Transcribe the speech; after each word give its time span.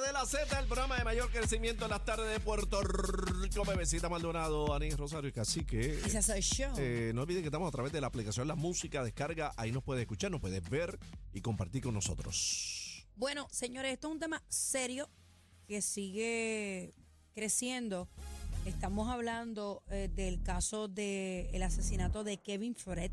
De 0.00 0.12
la 0.12 0.24
Z, 0.24 0.58
el 0.58 0.66
programa 0.66 0.96
de 0.96 1.04
mayor 1.04 1.30
crecimiento 1.30 1.84
en 1.84 1.90
las 1.90 2.04
tardes 2.04 2.30
de 2.30 2.40
Puerto 2.40 2.82
Rico. 2.82 3.62
Bebecita 3.64 4.08
Maldonado, 4.08 4.72
Ani 4.72 4.90
Rosario 4.90 5.28
y 5.28 5.32
Cacique. 5.32 5.98
Ese 6.04 6.22
soy 6.22 6.40
yo. 6.40 6.72
Eh, 6.78 7.12
no 7.14 7.22
olviden 7.22 7.42
que 7.42 7.48
estamos 7.48 7.68
a 7.68 7.72
través 7.72 7.92
de 7.92 8.00
la 8.00 8.06
aplicación 8.06 8.48
La 8.48 8.54
Música, 8.54 9.04
descarga, 9.04 9.52
ahí 9.56 9.70
nos 9.70 9.82
puedes 9.82 10.00
escuchar, 10.00 10.30
nos 10.30 10.40
puedes 10.40 10.66
ver 10.70 10.98
y 11.34 11.42
compartir 11.42 11.82
con 11.82 11.92
nosotros. 11.92 13.06
Bueno, 13.16 13.46
señores, 13.50 13.92
esto 13.92 14.08
es 14.08 14.14
un 14.14 14.20
tema 14.20 14.42
serio 14.48 15.10
que 15.66 15.82
sigue 15.82 16.94
creciendo. 17.34 18.08
Estamos 18.64 19.10
hablando 19.10 19.82
eh, 19.90 20.08
del 20.14 20.42
caso 20.42 20.88
del 20.88 21.62
asesinato 21.62 22.24
de 22.24 22.38
Kevin 22.38 22.74
Fred. 22.74 23.12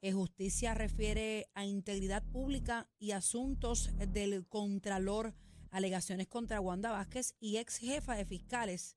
Eh, 0.00 0.12
justicia 0.12 0.74
refiere 0.74 1.48
a 1.54 1.64
integridad 1.64 2.22
pública 2.22 2.88
y 3.00 3.10
asuntos 3.10 3.90
del 4.12 4.46
Contralor, 4.46 5.34
alegaciones 5.70 6.28
contra 6.28 6.60
Wanda 6.60 6.90
Vázquez 6.90 7.34
y 7.40 7.56
ex 7.58 7.78
jefa 7.78 8.14
de 8.14 8.24
fiscales. 8.24 8.96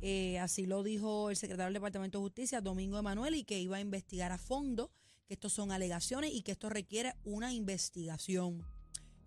Eh, 0.00 0.38
así 0.38 0.66
lo 0.66 0.82
dijo 0.82 1.30
el 1.30 1.36
secretario 1.36 1.66
del 1.66 1.74
Departamento 1.74 2.18
de 2.18 2.24
Justicia, 2.24 2.60
Domingo 2.60 2.98
Emanuel, 2.98 3.34
y 3.34 3.44
que 3.44 3.58
iba 3.58 3.78
a 3.78 3.80
investigar 3.80 4.32
a 4.32 4.38
fondo 4.38 4.90
que 5.26 5.34
estos 5.34 5.52
son 5.52 5.72
alegaciones 5.72 6.32
y 6.32 6.42
que 6.42 6.52
esto 6.52 6.68
requiere 6.68 7.14
una 7.24 7.52
investigación. 7.52 8.64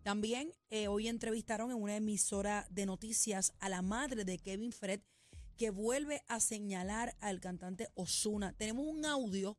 También 0.03 0.51
eh, 0.69 0.87
hoy 0.87 1.07
entrevistaron 1.07 1.71
en 1.71 1.77
una 1.77 1.95
emisora 1.95 2.67
de 2.69 2.85
noticias 2.85 3.53
a 3.59 3.69
la 3.69 3.81
madre 3.81 4.23
de 4.23 4.37
Kevin 4.37 4.71
Fred, 4.71 5.01
que 5.57 5.71
vuelve 5.71 6.23
a 6.27 6.39
señalar 6.39 7.17
al 7.19 7.41
cantante 7.41 7.89
Osuna. 7.95 8.53
Tenemos 8.53 8.87
un 8.87 9.05
audio, 9.05 9.57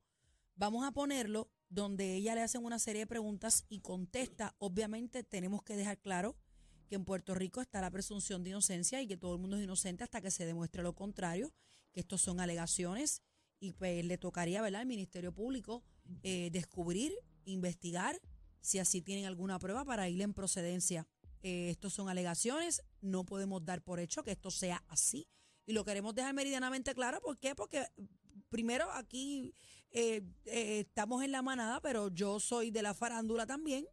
vamos 0.55 0.87
a 0.87 0.93
ponerlo, 0.93 1.51
donde 1.69 2.17
ella 2.17 2.35
le 2.35 2.41
hacen 2.41 2.65
una 2.65 2.79
serie 2.79 3.03
de 3.03 3.07
preguntas 3.07 3.65
y 3.69 3.81
contesta. 3.81 4.55
Obviamente 4.59 5.23
tenemos 5.23 5.63
que 5.63 5.77
dejar 5.77 5.99
claro 5.99 6.37
que 6.91 6.97
en 6.97 7.07
Puerto 7.07 7.35
Rico 7.35 7.63
está 7.63 7.81
la 7.81 7.91
presunción 7.91 8.45
de 8.45 8.51
inocencia 8.51 9.01
y 9.01 9.07
que 9.07 9.17
todo 9.17 9.35
el 9.35 9.41
mundo 9.41 9.57
es 9.57 9.63
inocente 9.63 10.05
hasta 10.05 10.21
que 10.21 10.31
se 10.31 10.45
demuestre 10.45 10.83
lo 10.83 10.95
contrario, 10.95 11.55
que 11.93 12.01
estos 12.01 12.21
son 12.21 12.41
alegaciones 12.41 13.23
y 13.61 13.73
pues 13.73 14.05
le 14.05 14.19
tocaría 14.19 14.61
¿verdad? 14.61 14.83
al 14.83 14.87
Ministerio 14.87 15.33
Público 15.33 15.83
eh, 16.23 16.51
descubrir, 16.53 17.13
investigar 17.45 18.21
si 18.61 18.79
así 18.79 19.01
tienen 19.01 19.27
alguna 19.27 19.59
prueba 19.59 19.85
para 19.85 20.09
ir 20.09 20.21
en 20.21 20.35
procedencia. 20.35 21.07
Eh, 21.43 21.71
estos 21.71 21.95
son 21.95 22.09
alegaciones, 22.09 22.83
no 23.01 23.25
podemos 23.25 23.65
dar 23.65 23.83
por 23.83 24.01
hecho 24.01 24.23
que 24.23 24.33
esto 24.33 24.51
sea 24.51 24.85
así. 24.89 25.29
Y 25.67 25.73
lo 25.73 25.85
queremos 25.85 26.15
dejar 26.15 26.35
meridianamente 26.35 26.93
claro. 26.95 27.21
¿Por 27.21 27.39
qué? 27.39 27.55
Porque 27.55 27.87
primero 28.49 28.91
aquí 28.93 29.55
eh, 29.93 30.23
eh, 30.45 30.81
estamos 30.81 31.23
en 31.23 31.33
la 31.33 31.43
manada, 31.43 31.81
pero 31.81 32.09
yo 32.09 32.41
soy 32.41 32.71
de 32.71 32.83
la 32.83 32.95
farándula 32.95 33.47
también. 33.47 33.87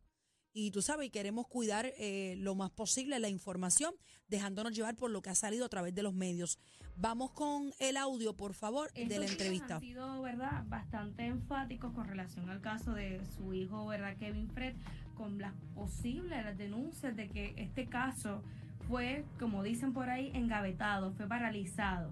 Y 0.59 0.71
tú 0.71 0.81
sabes, 0.81 1.11
queremos 1.11 1.45
cuidar 1.45 1.85
eh, 1.99 2.33
lo 2.39 2.55
más 2.55 2.71
posible 2.71 3.19
la 3.19 3.29
información, 3.29 3.93
dejándonos 4.27 4.75
llevar 4.75 4.95
por 4.95 5.11
lo 5.11 5.21
que 5.21 5.29
ha 5.29 5.35
salido 5.35 5.63
a 5.63 5.69
través 5.69 5.93
de 5.93 6.01
los 6.01 6.15
medios. 6.15 6.57
Vamos 6.95 7.29
con 7.29 7.73
el 7.79 7.95
audio, 7.95 8.35
por 8.35 8.55
favor, 8.55 8.91
de 8.93 9.03
Estos 9.03 9.17
la 9.17 9.25
días 9.25 9.31
entrevista. 9.33 9.75
Han 9.75 9.81
sido, 9.81 10.21
¿verdad?, 10.23 10.63
bastante 10.65 11.27
enfáticos 11.27 11.93
con 11.93 12.07
relación 12.07 12.49
al 12.49 12.59
caso 12.59 12.93
de 12.93 13.21
su 13.35 13.53
hijo, 13.53 13.85
¿verdad?, 13.85 14.17
Kevin 14.17 14.49
Fred, 14.49 14.75
con 15.13 15.37
las 15.37 15.53
posibles 15.75 16.43
las 16.43 16.57
denuncias 16.57 17.15
de 17.15 17.29
que 17.29 17.53
este 17.57 17.85
caso 17.85 18.41
fue, 18.87 19.25
como 19.37 19.61
dicen 19.61 19.93
por 19.93 20.09
ahí, 20.09 20.31
engavetado, 20.33 21.11
fue 21.11 21.27
paralizado. 21.27 22.09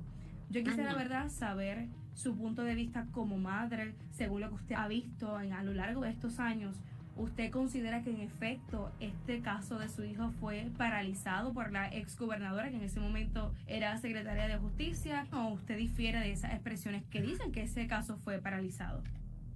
Yo 0.51 0.63
quisiera, 0.63 0.93
¿verdad?, 0.93 1.31
saber 1.31 1.87
su 2.13 2.35
punto 2.35 2.61
de 2.61 2.75
vista 2.75 3.07
como 3.11 3.39
madre, 3.39 3.95
según 4.11 4.41
lo 4.41 4.49
que 4.49 4.55
usted 4.55 4.75
ha 4.75 4.87
visto 4.87 5.41
en, 5.41 5.51
a 5.51 5.63
lo 5.63 5.73
largo 5.73 6.01
de 6.01 6.11
estos 6.11 6.37
años. 6.37 6.75
¿Usted 7.15 7.49
considera 7.49 8.03
que 8.03 8.09
en 8.09 8.19
efecto 8.19 8.91
este 8.99 9.39
caso 9.39 9.79
de 9.79 9.87
su 9.87 10.03
hijo 10.03 10.31
fue 10.41 10.67
paralizado 10.77 11.53
por 11.53 11.71
la 11.71 11.87
exgobernadora 11.87 12.69
que 12.69 12.75
en 12.75 12.83
ese 12.83 12.99
momento 12.99 13.53
era 13.67 13.97
secretaria 13.97 14.47
de 14.47 14.57
justicia? 14.57 15.25
¿O 15.31 15.47
usted 15.53 15.77
difiere 15.77 16.19
de 16.19 16.31
esas 16.31 16.51
expresiones 16.53 17.03
que 17.09 17.21
dicen 17.21 17.51
que 17.53 17.63
ese 17.63 17.87
caso 17.87 18.17
fue 18.17 18.39
paralizado? 18.39 19.03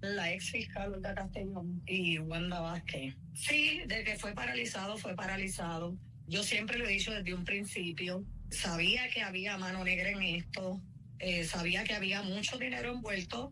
la 0.01 0.31
ex 0.31 0.51
fiscal 0.51 0.93
Olga 0.93 1.13
Castellón 1.13 1.81
y 1.85 2.19
Wanda 2.19 2.61
Vázquez. 2.61 3.15
Sí, 3.33 3.81
de 3.85 4.03
que 4.03 4.15
fue 4.15 4.33
paralizado, 4.33 4.97
fue 4.97 5.13
paralizado. 5.15 5.97
Yo 6.27 6.43
siempre 6.43 6.77
lo 6.77 6.85
he 6.85 6.93
dicho 6.93 7.11
desde 7.11 7.33
un 7.33 7.43
principio. 7.43 8.23
Sabía 8.49 9.09
que 9.09 9.21
había 9.21 9.57
mano 9.57 9.83
negra 9.83 10.09
en 10.11 10.21
esto. 10.21 10.81
eh, 11.19 11.43
sabía 11.43 11.83
que 11.83 11.93
había 11.95 12.21
mucho 12.21 12.57
dinero 12.57 12.93
envuelto 12.93 13.51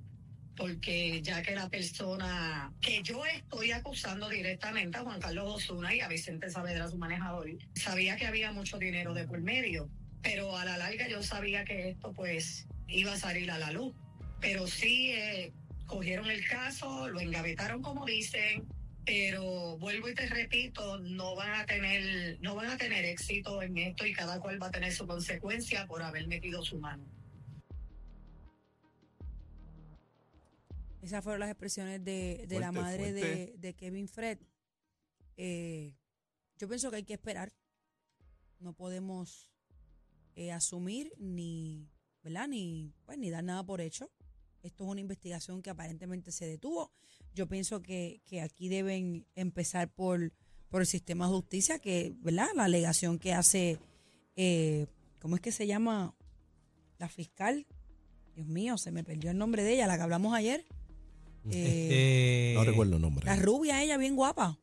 porque 0.57 1.21
ya 1.21 1.41
que 1.41 1.55
la 1.55 1.69
persona 1.69 2.73
que 2.81 3.03
yo 3.03 3.23
estoy 3.25 3.71
acusando 3.71 4.27
directamente 4.27 4.97
a 4.97 5.03
Juan 5.03 5.21
Carlos 5.21 5.55
Osuna 5.55 5.93
y 5.93 6.01
a 6.01 6.07
Vicente 6.07 6.49
Saavedra, 6.49 6.89
su 6.89 6.97
manejador, 6.97 7.47
sabía 7.75 8.17
que 8.17 8.25
había 8.25 8.51
mucho 8.51 8.77
dinero 8.77 9.13
de 9.13 9.25
por 9.25 9.39
medio, 9.39 9.89
pero 10.21 10.57
a 10.57 10.65
la 10.65 10.77
larga 10.77 11.07
yo 11.07 11.21
sabía 11.21 11.63
que 11.63 11.89
esto 11.89 12.11
pues 12.13 12.67
iba 12.87 13.13
a 13.13 13.17
salir 13.17 13.51
a 13.51 13.59
la 13.59 13.71
luz. 13.71 13.93
Pero 14.41 14.67
sí 14.67 15.11
eh, 15.11 15.53
cogieron 15.85 16.29
el 16.29 16.45
caso, 16.47 17.07
lo 17.07 17.19
engavetaron 17.19 17.81
como 17.81 18.05
dicen, 18.05 18.67
pero 19.05 19.77
vuelvo 19.77 20.09
y 20.09 20.15
te 20.15 20.27
repito, 20.27 20.99
no 20.99 21.35
van 21.35 21.53
a 21.53 21.65
tener, 21.65 22.37
no 22.41 22.55
van 22.55 22.67
a 22.67 22.77
tener 22.77 23.05
éxito 23.05 23.61
en 23.61 23.77
esto 23.77 24.05
y 24.05 24.13
cada 24.13 24.39
cual 24.39 24.61
va 24.61 24.67
a 24.67 24.71
tener 24.71 24.91
su 24.91 25.07
consecuencia 25.07 25.87
por 25.87 26.03
haber 26.03 26.27
metido 26.27 26.63
su 26.63 26.77
mano. 26.79 27.05
Esas 31.01 31.23
fueron 31.23 31.39
las 31.39 31.49
expresiones 31.49 32.03
de, 32.03 32.45
de 32.47 32.59
la 32.59 32.71
madre 32.71 33.13
de, 33.13 33.55
de 33.57 33.73
Kevin 33.75 34.07
Fred. 34.07 34.39
Eh, 35.37 35.95
yo 36.57 36.67
pienso 36.67 36.89
que 36.89 36.97
hay 36.97 37.03
que 37.03 37.13
esperar. 37.13 37.53
No 38.59 38.73
podemos 38.73 39.51
eh, 40.35 40.51
asumir 40.51 41.13
ni, 41.19 41.87
¿verdad? 42.23 42.47
Ni, 42.47 42.93
pues, 43.05 43.17
ni 43.19 43.29
dar 43.29 43.43
nada 43.43 43.63
por 43.63 43.79
hecho. 43.79 44.11
Esto 44.63 44.85
es 44.85 44.89
una 44.89 45.01
investigación 45.01 45.61
que 45.61 45.69
aparentemente 45.69 46.31
se 46.31 46.47
detuvo. 46.47 46.91
Yo 47.33 47.47
pienso 47.47 47.81
que, 47.81 48.21
que 48.25 48.41
aquí 48.41 48.67
deben 48.67 49.27
empezar 49.35 49.93
por, 49.93 50.33
por 50.69 50.81
el 50.81 50.87
sistema 50.87 51.27
de 51.27 51.33
justicia, 51.33 51.77
que, 51.79 52.15
¿verdad? 52.17 52.47
La 52.55 52.65
alegación 52.65 53.19
que 53.19 53.33
hace, 53.33 53.79
eh, 54.35 54.87
¿cómo 55.21 55.35
es 55.35 55.41
que 55.41 55.51
se 55.51 55.67
llama? 55.67 56.15
La 56.97 57.07
fiscal. 57.07 57.67
Dios 58.33 58.47
mío, 58.47 58.77
se 58.79 58.91
me 58.91 59.03
perdió 59.03 59.29
el 59.29 59.37
nombre 59.37 59.63
de 59.63 59.75
ella, 59.75 59.87
la 59.87 59.97
que 59.97 60.03
hablamos 60.03 60.33
ayer. 60.33 60.65
Eh, 61.49 62.51
No 62.55 62.63
recuerdo 62.63 62.95
el 62.95 63.01
nombre. 63.01 63.25
la 63.25 63.35
rubia, 63.35 63.81
ella, 63.83 63.97
bien 63.97 64.15
guapa. 64.15 64.59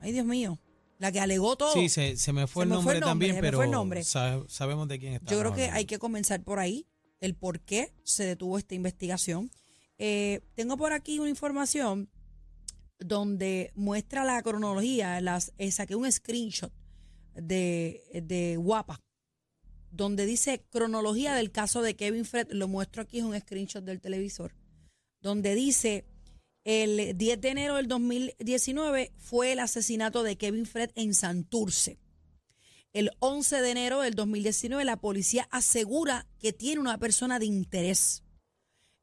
Ay, 0.00 0.12
Dios 0.12 0.24
mío. 0.26 0.58
La 0.98 1.10
que 1.12 1.20
alegó 1.20 1.56
todo. 1.56 1.72
Sí, 1.72 1.88
se, 1.88 2.16
se 2.16 2.32
me 2.32 2.46
fue 2.46 2.62
Se 2.62 2.64
el 2.64 2.68
me 2.70 2.74
nombre 2.76 2.84
fue 2.84 2.94
el 2.94 3.00
nombre, 3.00 3.10
también, 3.10 3.32
se 3.36 3.40
me 3.40 3.46
pero 3.46 3.58
fue 3.58 3.64
el 3.66 3.70
nombre. 3.70 4.04
sa- 4.04 4.42
sabemos 4.48 4.86
de 4.88 4.98
quién 4.98 5.14
está. 5.14 5.30
Yo 5.32 5.38
creo 5.40 5.54
que 5.54 5.64
hay 5.70 5.86
que 5.86 5.98
comenzar 5.98 6.42
por 6.42 6.58
ahí, 6.58 6.86
el 7.20 7.34
por 7.34 7.60
qué 7.60 7.92
se 8.02 8.24
detuvo 8.24 8.58
esta 8.58 8.74
investigación. 8.74 9.50
Eh, 9.98 10.40
tengo 10.54 10.76
por 10.76 10.92
aquí 10.92 11.18
una 11.18 11.28
información 11.30 12.10
donde 12.98 13.72
muestra 13.74 14.24
la 14.24 14.42
cronología, 14.42 15.20
las, 15.20 15.52
eh, 15.58 15.70
saqué 15.70 15.94
un 15.94 16.10
screenshot 16.10 16.72
de, 17.34 18.02
de 18.26 18.56
Guapa, 18.58 19.00
donde 19.90 20.26
dice 20.26 20.62
cronología 20.70 21.34
del 21.34 21.50
caso 21.50 21.80
de 21.82 21.96
Kevin 21.96 22.24
Fred, 22.26 22.48
lo 22.50 22.68
muestro 22.68 23.02
aquí, 23.02 23.18
es 23.18 23.24
un 23.24 23.38
screenshot 23.40 23.82
del 23.84 24.00
televisor, 24.00 24.52
donde 25.20 25.54
dice 25.54 26.04
el 26.64 27.16
10 27.16 27.40
de 27.40 27.48
enero 27.48 27.76
del 27.76 27.88
2019 27.88 29.12
fue 29.16 29.52
el 29.52 29.60
asesinato 29.60 30.22
de 30.22 30.36
Kevin 30.36 30.66
Fred 30.66 30.90
en 30.94 31.14
Santurce. 31.14 31.98
El 32.92 33.10
11 33.20 33.62
de 33.62 33.70
enero 33.70 34.00
del 34.00 34.14
2019 34.14 34.84
la 34.84 35.00
policía 35.00 35.48
asegura 35.50 36.26
que 36.38 36.52
tiene 36.52 36.80
una 36.80 36.98
persona 36.98 37.38
de 37.38 37.46
interés. 37.46 38.24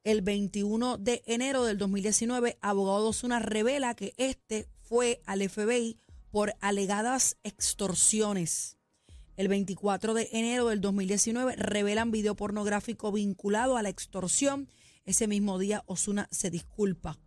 El 0.03 0.21
21 0.21 0.97
de 0.97 1.23
enero 1.25 1.65
del 1.65 1.77
2019, 1.77 2.57
abogado 2.61 3.07
Osuna 3.07 3.39
revela 3.39 3.93
que 3.93 4.13
este 4.17 4.69
fue 4.81 5.21
al 5.25 5.47
FBI 5.49 5.97
por 6.31 6.55
alegadas 6.61 7.37
extorsiones. 7.43 8.77
El 9.35 9.49
24 9.49 10.13
de 10.13 10.29
enero 10.31 10.69
del 10.69 10.81
2019 10.81 11.55
revelan 11.57 12.11
video 12.11 12.35
pornográfico 12.35 13.11
vinculado 13.11 13.77
a 13.77 13.81
la 13.81 13.89
extorsión. 13.89 14.69
Ese 15.07 15.25
mismo 15.25 15.57
día 15.57 15.83
Osuna 15.85 16.27
se 16.31 16.51
disculpa. 16.51 17.17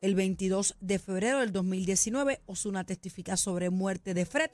El 0.00 0.14
22 0.14 0.76
de 0.80 0.98
febrero 0.98 1.40
del 1.40 1.52
2019 1.52 2.40
Osuna 2.46 2.84
testifica 2.84 3.36
sobre 3.36 3.68
muerte 3.68 4.14
de 4.14 4.24
Fred 4.24 4.50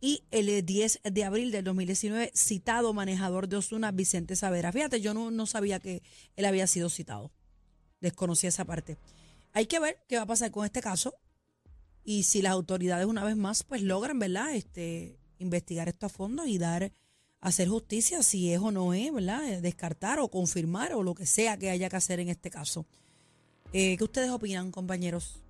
y 0.00 0.22
el 0.30 0.64
10 0.64 1.00
de 1.02 1.24
abril 1.24 1.50
del 1.50 1.64
2019 1.64 2.30
citado 2.32 2.94
manejador 2.94 3.48
de 3.48 3.56
Osuna, 3.56 3.90
Vicente 3.90 4.36
Savera. 4.36 4.70
Fíjate, 4.70 5.00
yo 5.00 5.12
no, 5.12 5.32
no 5.32 5.46
sabía 5.46 5.80
que 5.80 6.04
él 6.36 6.44
había 6.44 6.68
sido 6.68 6.88
citado. 6.88 7.32
Desconocía 8.00 8.50
esa 8.50 8.64
parte. 8.64 8.96
Hay 9.52 9.66
que 9.66 9.80
ver 9.80 9.98
qué 10.06 10.16
va 10.16 10.22
a 10.22 10.26
pasar 10.26 10.52
con 10.52 10.64
este 10.64 10.82
caso 10.82 11.16
y 12.04 12.22
si 12.22 12.42
las 12.42 12.52
autoridades 12.52 13.06
una 13.06 13.24
vez 13.24 13.36
más 13.36 13.64
pues 13.64 13.82
logran, 13.82 14.20
¿verdad? 14.20 14.54
Este, 14.54 15.18
investigar 15.38 15.88
esto 15.88 16.06
a 16.06 16.10
fondo 16.10 16.46
y 16.46 16.58
dar, 16.58 16.92
hacer 17.44 17.68
justicia 17.68 18.22
si 18.22 18.52
es 18.52 18.58
o 18.60 18.70
no 18.72 18.94
es, 18.94 19.12
¿verdad? 19.12 19.60
Descartar 19.60 20.18
o 20.18 20.28
confirmar 20.28 20.94
o 20.94 21.02
lo 21.02 21.14
que 21.14 21.26
sea 21.26 21.56
que 21.58 21.70
haya 21.70 21.88
que 21.88 21.96
hacer 21.96 22.18
en 22.18 22.28
este 22.30 22.50
caso. 22.50 22.86
Eh, 23.72 23.96
¿Qué 23.96 24.04
ustedes 24.04 24.30
opinan, 24.30 24.70
compañeros? 24.70 25.40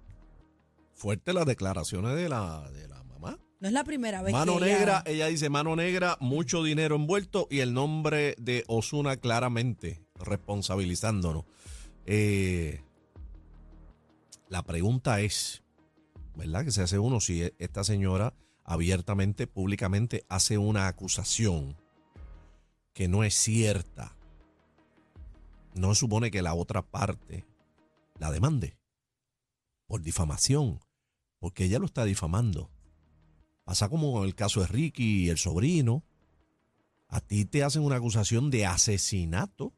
Fuerte 0.92 1.32
las 1.32 1.46
declaraciones 1.46 2.16
de 2.16 2.28
la, 2.28 2.68
de 2.70 2.88
la 2.88 3.02
mamá. 3.04 3.38
No 3.60 3.68
es 3.68 3.72
la 3.74 3.84
primera 3.84 4.22
vez 4.22 4.32
Mano 4.32 4.58
que 4.58 4.64
ella- 4.66 4.78
negra, 4.78 5.02
ella 5.06 5.26
dice 5.28 5.48
mano 5.48 5.76
negra, 5.76 6.16
mucho 6.20 6.62
dinero 6.62 6.96
envuelto 6.96 7.46
y 7.50 7.60
el 7.60 7.72
nombre 7.72 8.34
de 8.38 8.64
Osuna 8.66 9.16
claramente 9.16 10.02
responsabilizándonos. 10.16 11.44
Eh, 12.06 12.82
la 14.48 14.62
pregunta 14.62 15.20
es, 15.20 15.62
¿verdad? 16.34 16.64
Que 16.64 16.70
se 16.72 16.82
hace 16.82 16.98
uno 16.98 17.20
si 17.20 17.42
e- 17.42 17.54
esta 17.58 17.84
señora 17.84 18.34
abiertamente, 18.64 19.46
públicamente 19.46 20.24
hace 20.28 20.58
una 20.58 20.88
acusación 20.88 21.76
que 22.94 23.08
no 23.08 23.24
es 23.24 23.34
cierta. 23.34 24.16
No 25.74 25.94
supone 25.94 26.30
que 26.30 26.40
la 26.42 26.54
otra 26.54 26.82
parte 26.82 27.44
la 28.18 28.30
demande 28.30 28.78
por 29.86 30.00
difamación, 30.00 30.80
porque 31.40 31.64
ella 31.64 31.78
lo 31.80 31.86
está 31.86 32.04
difamando. 32.04 32.70
Pasa 33.64 33.88
como 33.88 34.18
en 34.18 34.24
el 34.24 34.34
caso 34.34 34.60
de 34.60 34.68
Ricky 34.68 35.24
y 35.24 35.30
el 35.30 35.38
sobrino. 35.38 36.02
A 37.08 37.20
ti 37.20 37.44
te 37.44 37.62
hacen 37.64 37.82
una 37.82 37.96
acusación 37.96 38.50
de 38.50 38.66
asesinato 38.66 39.72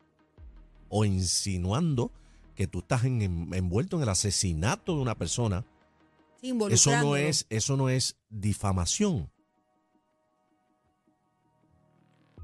o 0.89 1.05
insinuando 1.05 2.13
que 2.55 2.67
tú 2.67 2.79
estás 2.81 3.05
en- 3.05 3.23
en- 3.23 3.55
envuelto 3.55 3.97
en 3.97 4.03
el 4.03 4.09
asesinato 4.09 4.95
de 4.97 5.03
una 5.03 5.15
persona. 5.17 5.65
Sí, 6.41 6.53
Eso 6.71 6.91
no 7.03 7.17
es, 7.17 7.47
eso 7.51 7.77
no 7.77 7.89
es 7.89 8.17
difamación. 8.31 9.31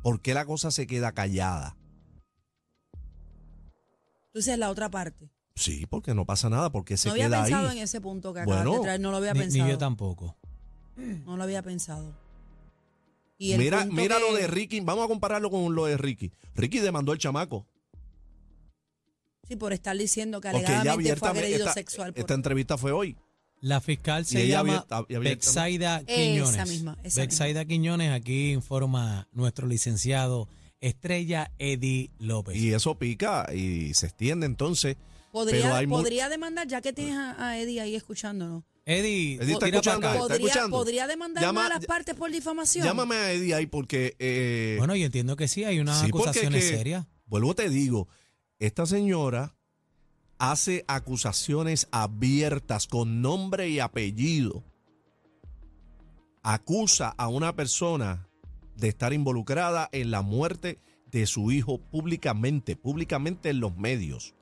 ¿Por 0.03 0.21
qué 0.21 0.35
la 0.35 0.45
cosa 0.45 0.71
se 0.71 0.87
queda 0.87 1.13
callada? 1.13 1.77
Entonces 4.29 4.59
la 4.59 4.71
otra 4.71 4.91
parte. 4.91 5.31
Sí, 5.55 5.87
porque 5.87 6.15
no 6.15 6.25
pasa 6.25 6.49
nada, 6.49 6.71
porque 6.73 6.97
se 6.97 7.09
no 7.09 7.13
había 7.13 7.27
queda 7.27 7.43
pensado 7.45 7.69
ahí. 7.69 7.77
en 7.79 7.85
ese 7.85 8.01
punto 8.01 8.33
que 8.33 8.41
acabas 8.41 8.65
Bueno, 8.65 8.79
de 8.79 8.83
traer, 8.85 9.01
no 9.01 9.11
lo 9.11 9.19
había 9.19 9.35
Ni, 9.35 9.41
ni 9.41 9.45
pensado. 9.47 9.71
yo 9.71 9.79
tampoco. 9.79 10.37
No 11.27 11.37
lo 11.37 11.43
había 11.43 11.63
pensado. 11.63 12.15
Y 13.39 13.53
el 13.53 13.59
Mira, 13.59 13.85
mira 13.87 14.17
que- 14.17 14.21
lo 14.23 14.35
de 14.37 14.47
Ricky, 14.47 14.81
vamos 14.81 15.05
a 15.05 15.09
compararlo 15.09 15.51
con 15.51 15.75
lo 15.75 15.87
de 15.87 15.97
Ricky. 15.97 16.33
Ricky 16.55 16.79
demandó 16.79 17.13
al 17.13 17.19
chamaco. 17.19 17.67
Sí, 19.49 19.57
por 19.57 19.73
estar 19.73 19.97
diciendo 19.97 20.41
que 20.41 20.49
alegadamente 20.49 21.17
fue 21.17 21.29
agredido 21.29 21.59
esta, 21.61 21.73
sexual. 21.75 22.13
por- 22.13 22.21
esta 22.21 22.35
entrevista 22.35 22.79
fue 22.79 22.93
hoy. 22.93 23.17
La 23.63 23.81
fiscal 23.81 24.27
se 24.27 24.49
llama 24.49 24.85
Bexaida 25.09 26.03
Esa 26.07 26.07
Quiñones. 26.07 26.69
misma, 26.69 26.99
esa 27.05 27.21
Bexaida 27.21 27.65
Quiñones, 27.65 28.11
aquí 28.13 28.51
informa 28.53 29.29
nuestro 29.33 29.67
licenciado 29.69 30.49
Estrella 30.81 31.51
Eddie 31.59 32.11
López. 32.19 32.57
Y 32.57 32.75
eso 32.75 32.99
pica 32.99 33.47
y 33.55 33.95
se 33.95 34.07
extiende 34.07 34.47
entonces. 34.47 34.97
pero 34.97 35.45
podría, 35.45 35.77
hay 35.77 35.87
mu- 35.87 35.97
podría 35.99 36.29
demandar, 36.29 36.67
ya 36.67 36.81
que 36.81 36.93
tienes 36.93 37.15
a, 37.17 37.51
a 37.51 37.59
Eddie 37.61 37.81
ahí 37.81 37.95
escuchándonos. 37.95 38.65
Eddie, 38.85 39.37
Eddie 39.41 39.53
está 39.53 39.69
escuchando, 39.69 40.09
está 40.09 40.19
¿Podría, 40.19 40.37
escuchando. 40.49 40.77
podría 40.77 41.07
demandar 41.07 41.45
Llama- 41.45 41.67
a 41.67 41.69
las 41.69 41.87
partes 41.87 42.17
por 42.17 42.33
difamación? 42.33 42.85
Llámame 42.85 43.15
a 43.15 43.33
Eddie 43.33 43.55
ahí 43.55 43.67
porque... 43.67 44.17
eh, 44.19 44.75
Bueno, 44.79 44.97
yo 44.97 45.07
entiendo 45.07 45.37
que 45.37 45.47
sí, 45.47 45.63
hay 45.63 45.79
unas 45.79 46.01
sí, 46.01 46.09
porque 46.11 46.31
acusaciones 46.31 46.65
que- 46.69 46.77
serias. 46.79 47.07
Vuelvo 47.27 47.55
te 47.55 47.69
digo, 47.71 48.09
esta 48.59 48.85
señora 48.87 49.55
hace 50.43 50.85
acusaciones 50.89 51.87
abiertas 51.93 52.89
con 52.89 53.23
nombre 53.23 53.69
y 53.69 53.79
apellido. 53.79 54.65
Acusa 56.43 57.11
a 57.11 57.29
una 57.29 57.55
persona 57.55 58.27
de 58.75 58.89
estar 58.89 59.13
involucrada 59.13 59.89
en 59.93 60.11
la 60.11 60.23
muerte 60.23 60.81
de 61.13 61.27
su 61.27 61.53
hijo 61.53 61.79
públicamente, 61.79 62.75
públicamente 62.75 63.51
en 63.51 63.61
los 63.61 63.77
medios. 63.77 64.35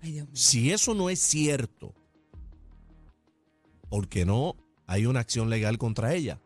Ay, 0.00 0.12
Dios 0.12 0.26
mío. 0.28 0.36
Si 0.36 0.70
eso 0.70 0.94
no 0.94 1.10
es 1.10 1.18
cierto, 1.18 1.92
¿por 3.88 4.06
qué 4.06 4.24
no 4.24 4.54
hay 4.86 5.06
una 5.06 5.18
acción 5.18 5.50
legal 5.50 5.76
contra 5.76 6.14
ella? 6.14 6.40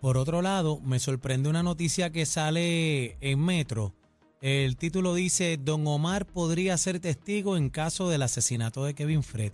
Por 0.00 0.16
otro 0.16 0.40
lado, 0.40 0.80
me 0.80 0.98
sorprende 0.98 1.50
una 1.50 1.62
noticia 1.62 2.10
que 2.10 2.24
sale 2.24 3.18
en 3.20 3.40
Metro. 3.44 3.97
El 4.40 4.76
título 4.76 5.14
dice, 5.14 5.56
Don 5.56 5.84
Omar 5.88 6.24
podría 6.24 6.76
ser 6.76 7.00
testigo 7.00 7.56
en 7.56 7.70
caso 7.70 8.08
del 8.08 8.22
asesinato 8.22 8.84
de 8.84 8.94
Kevin 8.94 9.24
Fred. 9.24 9.50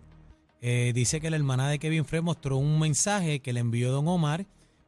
Eh, 0.60 0.92
dice 0.94 1.22
que 1.22 1.30
la 1.30 1.36
hermana 1.36 1.70
de 1.70 1.78
Kevin 1.78 2.04
Fred 2.04 2.20
mostró 2.20 2.58
un 2.58 2.78
mensaje 2.78 3.40
que 3.40 3.54
le 3.54 3.60
envió 3.60 3.90
Don 3.90 4.06
Omar, 4.08 4.44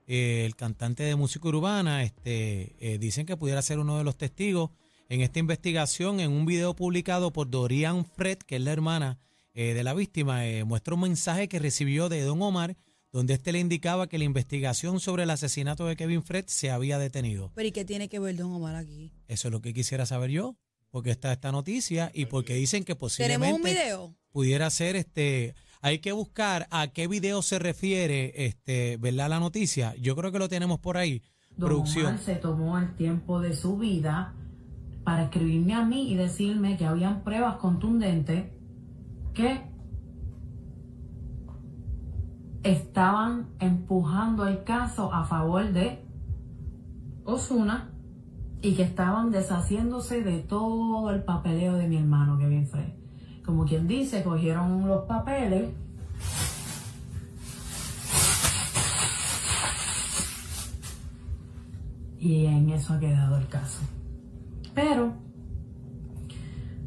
eh, 0.07 0.45
el 0.45 0.55
cantante 0.55 1.03
de 1.03 1.17
música 1.17 1.49
urbana. 1.49 2.03
Este, 2.03 2.77
eh, 2.79 2.99
dicen 2.99 3.25
que 3.25 3.39
pudiera 3.39 3.63
ser 3.63 3.79
uno 3.79 3.97
de 3.97 4.05
los 4.05 4.19
testigos 4.19 4.71
en 5.09 5.23
esta 5.23 5.39
investigación. 5.39 6.21
En 6.21 6.31
un 6.31 6.45
video 6.45 6.77
publicado 6.77 7.33
por 7.33 7.49
Dorian 7.49 8.05
Fred, 8.05 8.37
que 8.39 8.57
es 8.57 8.63
la 8.63 8.73
hermana 8.73 9.19
de 9.55 9.83
la 9.83 9.95
víctima, 9.95 10.43
muestra 10.67 10.93
un 10.93 11.01
mensaje 11.01 11.49
que 11.49 11.59
recibió 11.59 12.11
de 12.11 12.21
Don 12.21 12.43
Omar 12.43 12.77
donde 13.17 13.33
este 13.33 13.51
le 13.51 13.61
indicaba 13.61 14.09
que 14.09 14.19
la 14.19 14.25
investigación 14.25 15.01
sobre 15.01 15.23
el 15.23 15.31
asesinato 15.31 15.87
de 15.87 15.97
Kevin 15.97 16.23
Fred 16.23 16.45
se 16.49 16.71
había 16.71 16.99
detenido. 16.99 17.51
Pero 17.55 17.67
¿y 17.67 17.73
qué 17.73 17.87
tiene 17.87 18.11
que 18.11 18.19
ver 18.19 18.37
Don 18.37 18.53
Omar 18.53 18.77
aquí? 18.77 19.11
Eso 19.27 19.49
es 19.49 19.53
lo 19.53 19.63
que 19.63 19.73
quisiera 19.73 20.05
saber 20.05 20.29
yo, 20.29 20.55
porque 20.91 21.13
está 21.13 21.33
esta 21.33 21.51
noticia 21.51 22.11
y 22.13 22.27
porque 22.27 22.53
dicen 22.53 22.85
que 22.85 22.95
¿Tenemos 22.95 22.99
posiblemente 22.99 23.55
un 23.55 23.63
video? 23.63 24.15
pudiera 24.33 24.69
ser 24.69 24.97
este 24.97 25.55
hay 25.81 26.01
que 26.01 26.13
buscar 26.13 26.69
a 26.71 26.89
qué 26.89 27.09
video 27.09 27.41
se 27.41 27.59
refiere 27.59 28.45
este, 28.45 28.99
¿verdad? 28.99 29.31
La 29.31 29.41
noticia. 29.41 29.95
Yo 29.97 30.15
creo 30.15 30.31
que 30.31 30.39
lo 30.39 30.51
tenemos 30.51 30.79
por 30.79 30.99
ahí. 30.99 31.23
Don 31.57 31.71
Producción. 31.71 32.07
Omar 32.09 32.19
se 32.19 32.35
tomó 32.35 32.79
el 32.79 32.97
tiempo 32.97 33.41
de 33.41 33.57
su 33.57 33.79
vida 33.79 34.35
para 35.05 35.23
escribirme 35.23 35.73
a 35.73 35.87
mí 35.87 36.13
y 36.13 36.17
decirme 36.17 36.77
que 36.77 36.85
habían 36.85 37.25
pruebas 37.25 37.57
contundentes 37.57 38.45
que 39.33 39.63
estaban 42.73 43.47
empujando 43.61 44.47
el 44.47 44.65
caso 44.65 45.13
a 45.13 45.25
favor 45.25 45.73
de 45.73 46.05
Osuna 47.25 47.91
y 48.63 48.75
que 48.75 48.83
estaban 48.83 49.31
deshaciéndose 49.31 50.23
de 50.23 50.39
todo 50.41 51.11
el 51.11 51.23
papeleo 51.23 51.75
de 51.75 51.87
mi 51.89 51.97
hermano 51.97 52.39
Kevin 52.39 52.67
Frey. 52.67 52.95
Como 53.45 53.65
quien 53.65 53.87
dice, 53.87 54.25
cogieron 54.25 54.89
los 54.89 55.05
papeles 55.05 55.71
y 62.19 62.47
en 62.47 62.71
eso 62.71 62.95
ha 62.95 62.99
quedado 62.99 63.37
el 63.37 63.47
caso. 63.47 63.83
Pero, 64.75 65.15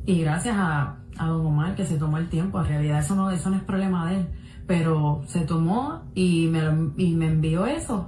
y 0.06 0.20
gracias 0.22 0.56
a, 0.58 0.98
a 1.18 1.28
Don 1.28 1.46
Omar 1.46 1.76
que 1.76 1.86
se 1.86 1.98
tomó 1.98 2.18
el 2.18 2.28
tiempo, 2.28 2.60
en 2.60 2.68
realidad 2.68 3.00
eso 3.00 3.16
no, 3.16 3.32
eso 3.32 3.50
no 3.50 3.56
es 3.56 3.64
problema 3.64 4.10
de 4.10 4.18
él, 4.18 4.28
pero 4.70 5.24
se 5.26 5.40
tomó 5.40 6.04
y 6.14 6.46
me, 6.46 6.60
y 6.96 7.16
me 7.16 7.26
envió 7.26 7.66
eso 7.66 8.08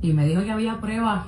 y 0.00 0.12
me 0.12 0.28
dijo 0.28 0.44
que 0.44 0.52
había 0.52 0.80
pruebas. 0.80 1.24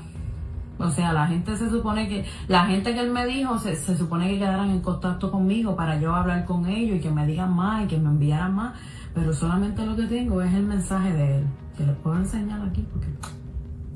O 0.78 0.90
sea, 0.90 1.12
la 1.12 1.26
gente 1.26 1.56
se 1.56 1.68
supone 1.68 2.08
que, 2.08 2.24
la 2.46 2.66
gente 2.66 2.94
que 2.94 3.00
él 3.00 3.10
me 3.10 3.26
dijo 3.26 3.58
se, 3.58 3.74
se 3.74 3.96
supone 3.96 4.28
que 4.28 4.38
quedaran 4.38 4.70
en 4.70 4.78
contacto 4.78 5.32
conmigo 5.32 5.74
para 5.74 6.00
yo 6.00 6.14
hablar 6.14 6.44
con 6.44 6.66
ellos 6.66 6.98
y 6.98 7.00
que 7.00 7.10
me 7.10 7.26
digan 7.26 7.52
más 7.52 7.82
y 7.82 7.88
que 7.88 7.98
me 7.98 8.10
enviaran 8.10 8.54
más, 8.54 8.78
pero 9.12 9.32
solamente 9.32 9.84
lo 9.84 9.96
que 9.96 10.04
tengo 10.04 10.40
es 10.40 10.54
el 10.54 10.62
mensaje 10.62 11.12
de 11.12 11.38
él, 11.38 11.46
que 11.76 11.84
les 11.84 11.96
puedo 11.96 12.16
enseñar 12.16 12.62
aquí 12.62 12.86
porque, 12.92 13.08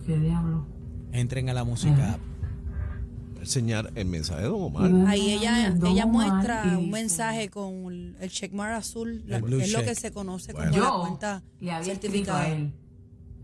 qué 0.06 0.18
diablo. 0.18 0.66
Entren 1.12 1.50
a 1.50 1.52
la 1.52 1.62
música. 1.62 2.18
Enseñar 3.40 3.90
el 3.95 4.07
mensaje 4.07 4.42
de 4.42 4.49
Don 4.49 4.62
Omar. 4.62 4.90
Ahí 5.09 5.33
ella, 5.33 5.71
Don 5.71 5.92
ella 5.92 6.04
Omar 6.04 6.30
muestra 6.33 6.76
un 6.78 6.90
mensaje 6.90 7.49
con 7.49 8.16
el 8.21 8.30
checkmark 8.30 8.75
azul, 8.75 9.23
la- 9.26 9.38
blue 9.38 9.61
es 9.61 9.73
lo 9.73 9.83
que 9.83 9.95
se 9.95 10.11
conoce 10.12 10.52
Bueno. 10.52 10.71
como 10.73 10.83
la 10.85 11.00
cuenta 11.09 11.42
le 11.61 11.71
había 11.73 11.85
certificada. 11.95 12.40
a 12.42 12.49
él 12.49 12.73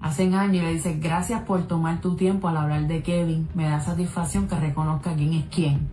hace 0.00 0.24
años 0.24 0.56
y 0.56 0.60
le 0.66 0.74
dice 0.74 0.98
gracias 1.00 1.42
por 1.42 1.66
tomar 1.66 2.00
tu 2.00 2.16
tiempo 2.16 2.48
al 2.48 2.56
hablar 2.58 2.86
de 2.86 3.02
Kevin. 3.02 3.48
Me 3.54 3.64
da 3.64 3.80
satisfacción 3.80 4.46
que 4.48 4.56
reconozca 4.56 5.14
quién 5.14 5.32
es 5.32 5.44
quién. 5.50 5.88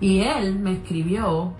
Y 0.00 0.20
él 0.20 0.58
me 0.58 0.72
escribió 0.74 1.54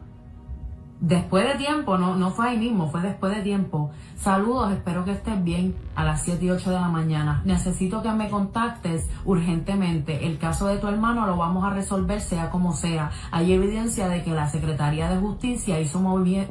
después 1.00 1.46
de 1.46 1.54
tiempo, 1.54 1.96
no, 1.96 2.16
no 2.16 2.30
fue 2.30 2.48
ahí 2.48 2.58
mismo, 2.58 2.90
fue 2.90 3.00
después 3.02 3.34
de 3.34 3.42
tiempo. 3.42 3.90
Saludos, 4.16 4.72
espero 4.72 5.04
que 5.04 5.12
estés 5.12 5.42
bien 5.42 5.74
a 5.94 6.04
las 6.04 6.22
7 6.24 6.44
y 6.44 6.50
8 6.50 6.70
de 6.70 6.76
la 6.76 6.88
mañana. 6.88 7.42
Necesito 7.44 8.02
que 8.02 8.10
me 8.12 8.28
contactes 8.28 9.06
urgentemente. 9.24 10.26
El 10.26 10.38
caso 10.38 10.66
de 10.66 10.78
tu 10.78 10.88
hermano 10.88 11.26
lo 11.26 11.36
vamos 11.36 11.64
a 11.64 11.70
resolver 11.70 12.20
sea 12.20 12.50
como 12.50 12.72
sea. 12.72 13.10
Hay 13.30 13.52
evidencia 13.52 14.08
de 14.08 14.22
que 14.22 14.32
la 14.32 14.48
Secretaría 14.48 15.08
de 15.08 15.18
Justicia 15.18 15.80
hizo, 15.80 16.00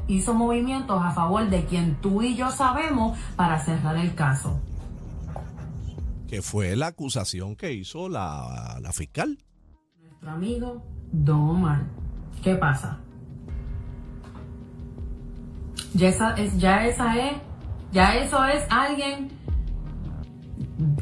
hizo 0.07 0.33
movimientos 0.33 1.01
a 1.03 1.11
favor 1.11 1.49
de 1.49 1.65
quien 1.65 1.95
tú 1.95 2.21
y 2.21 2.35
yo 2.35 2.49
sabemos 2.51 3.17
para 3.35 3.59
cerrar 3.59 3.97
el 3.97 4.15
caso. 4.15 4.59
Que 6.27 6.41
fue 6.41 6.75
la 6.75 6.87
acusación 6.87 7.55
que 7.55 7.73
hizo 7.73 8.09
la, 8.09 8.79
la 8.81 8.91
fiscal. 8.91 9.37
Nuestro 10.01 10.29
amigo 10.31 10.83
Don 11.11 11.49
Omar. 11.49 11.83
¿Qué 12.43 12.55
pasa? 12.55 12.99
Ya 15.93 16.09
esa 16.09 16.33
es, 16.35 16.57
ya 16.57 16.85
esa 16.85 17.15
es, 17.15 17.37
ya 17.91 18.15
eso 18.15 18.43
es 18.45 18.65
alguien 18.69 19.29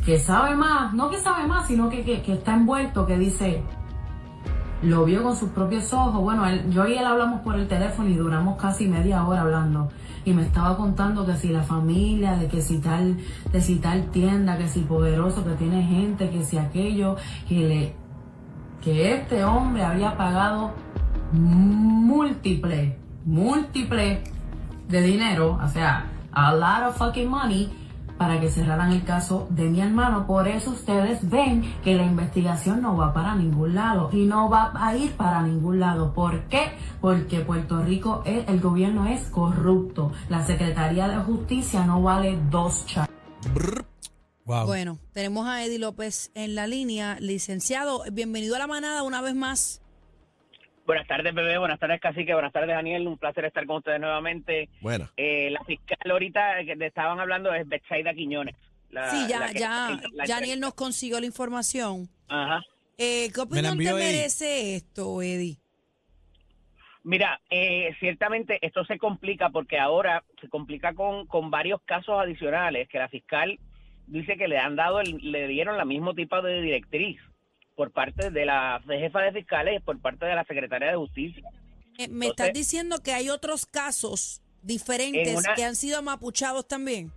que 0.06 0.20
sabe 0.20 0.56
más, 0.56 0.94
no 0.94 1.10
que 1.10 1.20
sabe 1.20 1.48
más, 1.48 1.68
sino 1.68 1.90
que, 1.90 2.04
que, 2.04 2.34
está 2.34 2.54
envuelto, 2.54 3.06
que 3.06 3.18
dice, 3.18 3.62
lo 4.82 5.04
vio 5.06 5.24
con 5.24 5.36
sus 5.36 5.50
propios 5.50 5.92
ojos. 5.94 6.22
Bueno, 6.22 6.44
yo 6.70 6.88
y 6.88 6.94
él 6.94 7.06
hablamos 7.06 7.42
por 7.42 7.56
el 7.56 7.68
teléfono 7.68 8.10
y 8.10 8.14
duramos 8.14 8.58
casi 8.62 8.88
media 8.88 9.26
hora 9.26 9.42
hablando. 9.42 9.90
Y 10.24 10.34
me 10.34 10.44
estaba 10.44 10.76
contando 10.78 11.26
que 11.26 11.36
si 11.36 11.50
la 11.50 11.64
familia, 11.64 12.36
de 12.36 12.48
que 12.48 12.62
si 12.62 12.80
tal, 12.80 13.18
de 13.52 13.62
si 13.62 13.76
tal 13.78 14.10
tienda, 14.12 14.58
que 14.58 14.68
si 14.68 14.82
poderoso, 14.82 15.44
que 15.44 15.52
tiene 15.52 15.84
gente, 15.84 16.30
que 16.30 16.44
si 16.44 16.58
aquello, 16.58 17.16
que 17.48 17.56
le, 17.56 17.96
que 18.82 19.16
este 19.16 19.44
hombre 19.44 19.84
había 19.84 20.16
pagado 20.18 20.74
múltiple, 21.32 22.98
múltiple 23.26 24.24
de 24.88 25.02
dinero, 25.02 25.60
o 25.64 25.68
sea, 25.70 26.06
a 26.32 26.54
lot 26.54 26.90
of 26.90 26.98
fucking 26.98 27.28
money, 27.28 27.72
para 28.18 28.40
que 28.40 28.50
cerraran 28.50 28.92
el 28.92 29.04
caso 29.04 29.48
de 29.50 29.66
mi 29.66 29.82
hermano. 29.82 30.26
Por 30.26 30.48
eso 30.48 30.72
ustedes 30.72 31.30
ven 31.30 31.64
que 31.84 31.96
la 31.96 32.04
investigación 32.04 32.82
no 32.82 32.96
va 32.96 33.14
para 33.14 33.36
ningún 33.36 33.76
lado 33.76 34.10
y 34.12 34.26
no 34.26 34.50
va 34.50 34.72
a 34.76 34.96
ir 34.96 35.12
para 35.14 35.42
ningún 35.42 35.80
lado. 35.80 36.14
¿Por 36.14 36.44
qué? 36.44 36.72
Porque 37.02 37.42
Puerto 37.42 37.82
Rico, 37.82 38.24
es, 38.26 38.48
el 38.48 38.62
gobierno 38.62 39.06
es 39.08 39.24
corrupto. 39.30 40.12
La 40.30 40.46
Secretaría 40.46 41.08
de 41.08 41.18
Justicia 41.18 41.86
no 41.86 42.02
vale 42.02 42.40
dos 42.50 42.86
chavos. 42.86 43.10
Bueno, 44.46 45.00
tenemos 45.12 45.48
a 45.48 45.64
Eddie 45.64 45.80
López 45.80 46.32
en 46.36 46.56
la 46.56 46.68
línea. 46.68 47.18
Licenciado, 47.20 48.04
bienvenido 48.12 48.56
a 48.56 48.60
la 48.60 48.68
manada 48.68 49.04
una 49.04 49.22
vez 49.22 49.36
más. 49.36 49.82
Buenas 50.86 51.08
tardes, 51.08 51.34
bebé. 51.34 51.58
Buenas 51.58 51.80
tardes, 51.80 52.00
Cacique. 52.00 52.34
Buenas 52.34 52.54
tardes, 52.54 52.70
Daniel. 52.70 53.08
Un 53.08 53.18
placer 53.18 53.46
estar 53.46 53.66
con 53.66 53.78
ustedes 53.78 54.00
nuevamente. 54.00 54.70
Bueno. 54.82 55.10
Eh, 55.18 55.50
la 55.50 55.64
fiscal 55.64 56.12
ahorita 56.12 56.64
que 56.64 56.76
te 56.76 56.86
estaban 56.86 57.20
hablando 57.20 57.52
es 57.54 57.68
Betsaida 57.68 58.14
Quiñones. 58.14 58.56
sí, 59.10 59.26
ya, 59.28 59.52
ya, 59.52 60.00
Daniel 60.28 60.60
nos 60.60 60.76
consiguió 60.76 61.20
la 61.20 61.26
información. 61.26 62.08
Ajá. 62.28 62.62
Eh, 62.98 63.32
¿Qué 63.34 63.42
opinión 63.42 63.78
te 63.78 63.94
merece 63.94 64.76
esto, 64.76 65.22
Eddie? 65.22 65.58
Mira, 67.04 67.42
eh, 67.50 67.96
ciertamente 68.00 68.60
esto 68.62 68.86
se 68.86 68.98
complica 68.98 69.50
porque 69.50 69.80
ahora 69.80 70.24
se 70.40 70.50
complica 70.50 70.94
con, 70.94 71.26
con 71.28 71.52
varios 71.52 71.82
casos 71.84 72.20
adicionales 72.20 72.88
que 72.90 73.00
la 73.00 73.10
fiscal 73.10 73.60
dice 74.08 74.38
que 74.38 74.48
le 74.48 74.60
han 74.60 74.76
dado, 74.76 75.02
le 75.02 75.48
dieron 75.48 75.78
la 75.78 75.86
mismo 75.86 76.14
tipo 76.14 76.42
de 76.42 76.62
directriz 76.62 77.20
por 77.76 77.92
parte 77.92 78.32
de 78.32 78.46
la 78.46 78.82
jefa 78.88 79.22
de 79.22 79.32
fiscales 79.32 79.78
y 79.78 79.80
por 79.84 80.00
parte 80.00 80.26
de 80.26 80.36
la 80.36 80.44
secretaria 80.46 80.90
de 80.90 80.96
justicia. 80.96 81.44
Eh, 81.98 82.08
¿Me 82.10 82.28
estás 82.28 82.52
diciendo 82.54 82.98
que 83.04 83.12
hay 83.12 83.30
otros 83.30 83.66
casos 83.66 84.42
diferentes 84.62 85.44
que 85.56 85.64
han 85.64 85.76
sido 85.76 86.02
mapuchados 86.02 86.68
también? 86.68 87.12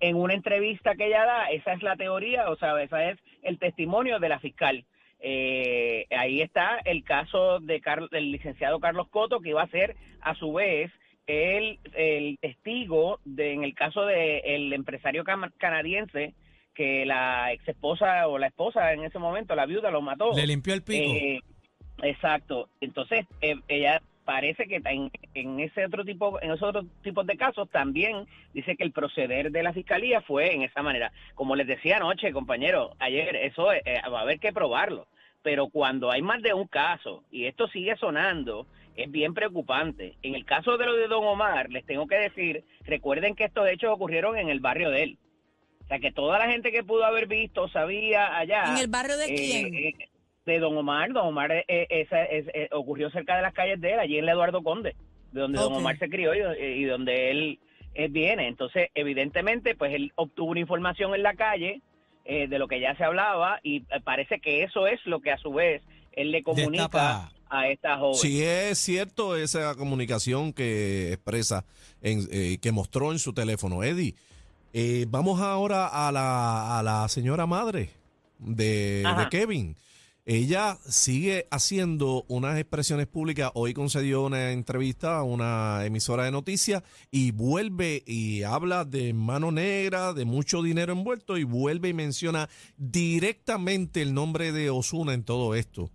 En 0.00 0.16
una 0.16 0.34
entrevista 0.34 0.94
que 0.94 1.06
ella 1.06 1.24
da, 1.24 1.50
esa 1.50 1.72
es 1.72 1.82
la 1.82 1.96
teoría, 1.96 2.50
o 2.50 2.56
sea, 2.56 2.80
esa 2.82 3.10
es 3.10 3.18
el 3.42 3.58
testimonio 3.58 4.18
de 4.18 4.28
la 4.28 4.40
fiscal. 4.40 4.84
Eh, 5.20 6.06
ahí 6.10 6.40
está 6.40 6.78
el 6.84 7.04
caso 7.04 7.60
de 7.60 7.82
del 8.10 8.32
licenciado 8.32 8.80
Carlos 8.80 9.08
Coto, 9.08 9.40
que 9.40 9.50
iba 9.50 9.62
a 9.62 9.68
ser 9.68 9.96
a 10.22 10.34
su 10.34 10.54
vez 10.54 10.90
el, 11.26 11.78
el 11.94 12.38
testigo 12.40 13.20
de, 13.24 13.52
en 13.52 13.62
el 13.62 13.74
caso 13.74 14.06
del 14.06 14.40
el 14.44 14.72
empresario 14.72 15.24
canadiense 15.58 16.34
que 16.74 17.04
la 17.04 17.52
ex 17.52 17.68
esposa 17.68 18.26
o 18.28 18.38
la 18.38 18.48
esposa 18.48 18.92
en 18.92 19.04
ese 19.04 19.18
momento, 19.18 19.54
la 19.54 19.66
viuda, 19.66 19.90
lo 19.90 20.02
mató. 20.02 20.32
Le 20.34 20.46
limpió 20.46 20.74
el 20.74 20.82
pico. 20.82 21.12
Eh, 21.14 21.40
exacto. 22.02 22.68
Entonces, 22.80 23.26
eh, 23.40 23.56
ella 23.68 24.00
parece 24.24 24.66
que 24.66 24.80
en, 24.84 25.10
en, 25.34 25.60
ese 25.60 25.84
otro 25.84 26.04
tipo, 26.04 26.40
en 26.40 26.52
esos 26.52 26.68
otros 26.68 26.86
tipos 27.02 27.26
de 27.26 27.36
casos 27.36 27.68
también 27.70 28.26
dice 28.54 28.76
que 28.76 28.84
el 28.84 28.92
proceder 28.92 29.50
de 29.50 29.62
la 29.62 29.72
fiscalía 29.72 30.20
fue 30.20 30.54
en 30.54 30.62
esa 30.62 30.82
manera. 30.82 31.12
Como 31.34 31.56
les 31.56 31.66
decía 31.66 31.96
anoche, 31.96 32.32
compañero, 32.32 32.92
ayer, 32.98 33.34
eso 33.36 33.72
eh, 33.72 33.82
va 34.12 34.20
a 34.20 34.22
haber 34.22 34.38
que 34.38 34.52
probarlo. 34.52 35.06
Pero 35.42 35.68
cuando 35.68 36.10
hay 36.10 36.22
más 36.22 36.42
de 36.42 36.52
un 36.52 36.66
caso 36.66 37.24
y 37.30 37.46
esto 37.46 37.66
sigue 37.68 37.96
sonando, 37.96 38.66
es 38.94 39.10
bien 39.10 39.34
preocupante. 39.34 40.14
En 40.22 40.34
el 40.34 40.44
caso 40.44 40.76
de 40.76 40.86
lo 40.86 40.94
de 40.94 41.08
Don 41.08 41.24
Omar, 41.24 41.70
les 41.70 41.84
tengo 41.86 42.06
que 42.06 42.16
decir, 42.16 42.62
recuerden 42.84 43.34
que 43.34 43.44
estos 43.44 43.68
hechos 43.68 43.90
ocurrieron 43.90 44.36
en 44.36 44.50
el 44.50 44.60
barrio 44.60 44.90
de 44.90 45.02
él 45.02 45.18
sea, 45.90 45.98
que 45.98 46.12
toda 46.12 46.38
la 46.38 46.46
gente 46.46 46.70
que 46.70 46.84
pudo 46.84 47.04
haber 47.04 47.26
visto 47.26 47.68
sabía 47.68 48.36
allá. 48.36 48.64
¿En 48.68 48.78
el 48.78 48.88
barrio 48.88 49.16
de 49.16 49.26
eh, 49.26 49.34
quién? 49.34 49.74
Eh, 49.74 49.94
de 50.46 50.58
Don 50.58 50.76
Omar. 50.76 51.12
Don 51.12 51.26
Omar 51.26 51.50
eh, 51.52 52.68
ocurrió 52.72 53.10
cerca 53.10 53.36
de 53.36 53.42
las 53.42 53.52
calles 53.52 53.80
de 53.80 53.92
él, 53.92 53.98
allí 53.98 54.18
en 54.18 54.24
el 54.24 54.30
Eduardo 54.30 54.62
Conde, 54.62 54.94
de 55.32 55.40
donde 55.40 55.58
Don 55.58 55.74
Omar 55.74 55.98
se 55.98 56.08
crió 56.08 56.32
y, 56.34 56.84
donde 56.84 57.30
él, 57.30 57.58
viene. 58.10 58.46
Entonces, 58.46 58.88
evidentemente, 58.94 59.74
pues 59.74 59.92
él 59.92 60.12
obtuvo 60.14 60.52
una 60.52 60.60
información 60.60 61.14
en 61.14 61.24
la 61.24 61.34
calle 61.34 61.82
de 62.24 62.58
lo 62.58 62.68
que 62.68 62.80
ya 62.80 62.96
se 62.96 63.02
hablaba 63.02 63.58
y 63.64 63.80
parece 64.04 64.38
que 64.38 64.62
eso 64.62 64.86
es 64.86 65.04
lo 65.04 65.20
que 65.20 65.32
a 65.32 65.38
su 65.38 65.52
vez 65.52 65.82
él 66.12 66.30
le 66.30 66.44
comunica 66.44 67.32
a 67.48 67.68
esta 67.68 67.98
joven. 67.98 68.14
Si 68.14 68.42
es 68.42 68.78
cierto 68.78 69.36
esa 69.36 69.74
comunicación 69.74 70.52
que 70.52 71.14
expresa, 71.14 71.64
en, 72.00 72.58
que 72.58 72.72
mostró 72.72 73.10
en 73.10 73.18
su 73.18 73.32
teléfono, 73.32 73.82
Eddie. 73.82 74.14
Eh, 74.72 75.06
vamos 75.08 75.40
ahora 75.40 75.86
a 75.86 76.12
la, 76.12 76.78
a 76.78 76.82
la 76.82 77.08
señora 77.08 77.46
madre 77.46 77.90
de, 78.38 79.04
Kevin. 79.30 79.76
Ella 80.26 80.78
sigue 80.86 81.46
haciendo 81.50 82.24
unas 82.28 82.58
expresiones 82.58 83.06
públicas. 83.06 83.50
Hoy 83.54 83.74
concedió 83.74 84.22
una 84.22 84.52
entrevista 84.52 85.18
a 85.18 85.22
una 85.24 85.84
emisora 85.84 86.24
de 86.24 86.30
noticias 86.30 86.84
y 87.10 87.32
vuelve 87.32 88.04
y 88.06 88.42
habla 88.42 88.84
de 88.84 89.12
mano 89.12 89.50
negra, 89.50 90.12
de 90.12 90.24
mucho 90.24 90.62
dinero 90.62 90.92
envuelto 90.92 91.36
y 91.36 91.44
vuelve 91.44 91.88
y 91.88 91.94
menciona 91.94 92.48
directamente 92.76 94.02
el 94.02 94.14
nombre 94.14 94.52
de 94.52 94.70
Osuna 94.70 95.14
en 95.14 95.24
todo 95.24 95.54
esto. 95.56 95.90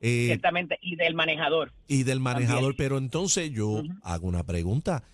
Eh, 0.00 0.24
Ciertamente, 0.26 0.78
y 0.82 0.96
del 0.96 1.14
manejador. 1.14 1.72
Y 1.86 2.02
del 2.02 2.18
manejador, 2.18 2.74
pero 2.76 2.98
entonces 2.98 3.52
yo 3.52 3.84
hago 4.02 4.26
una 4.26 4.42
pregunta. 4.42 5.04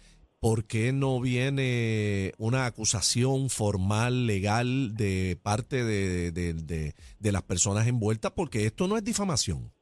¿Por 0.40 0.64
qué 0.64 0.92
no 0.92 1.20
viene 1.20 2.32
una 2.38 2.66
acusación 2.66 3.50
formal, 3.50 4.26
legal, 4.26 4.94
de 4.94 5.38
parte 5.42 5.84
de, 5.84 6.94
las 7.20 7.42
personas 7.42 7.86
envueltas? 7.86 8.32
Porque 8.32 8.66
esto 8.66 8.88
no 8.88 8.96
es 8.96 9.04
difamación. 9.04 9.72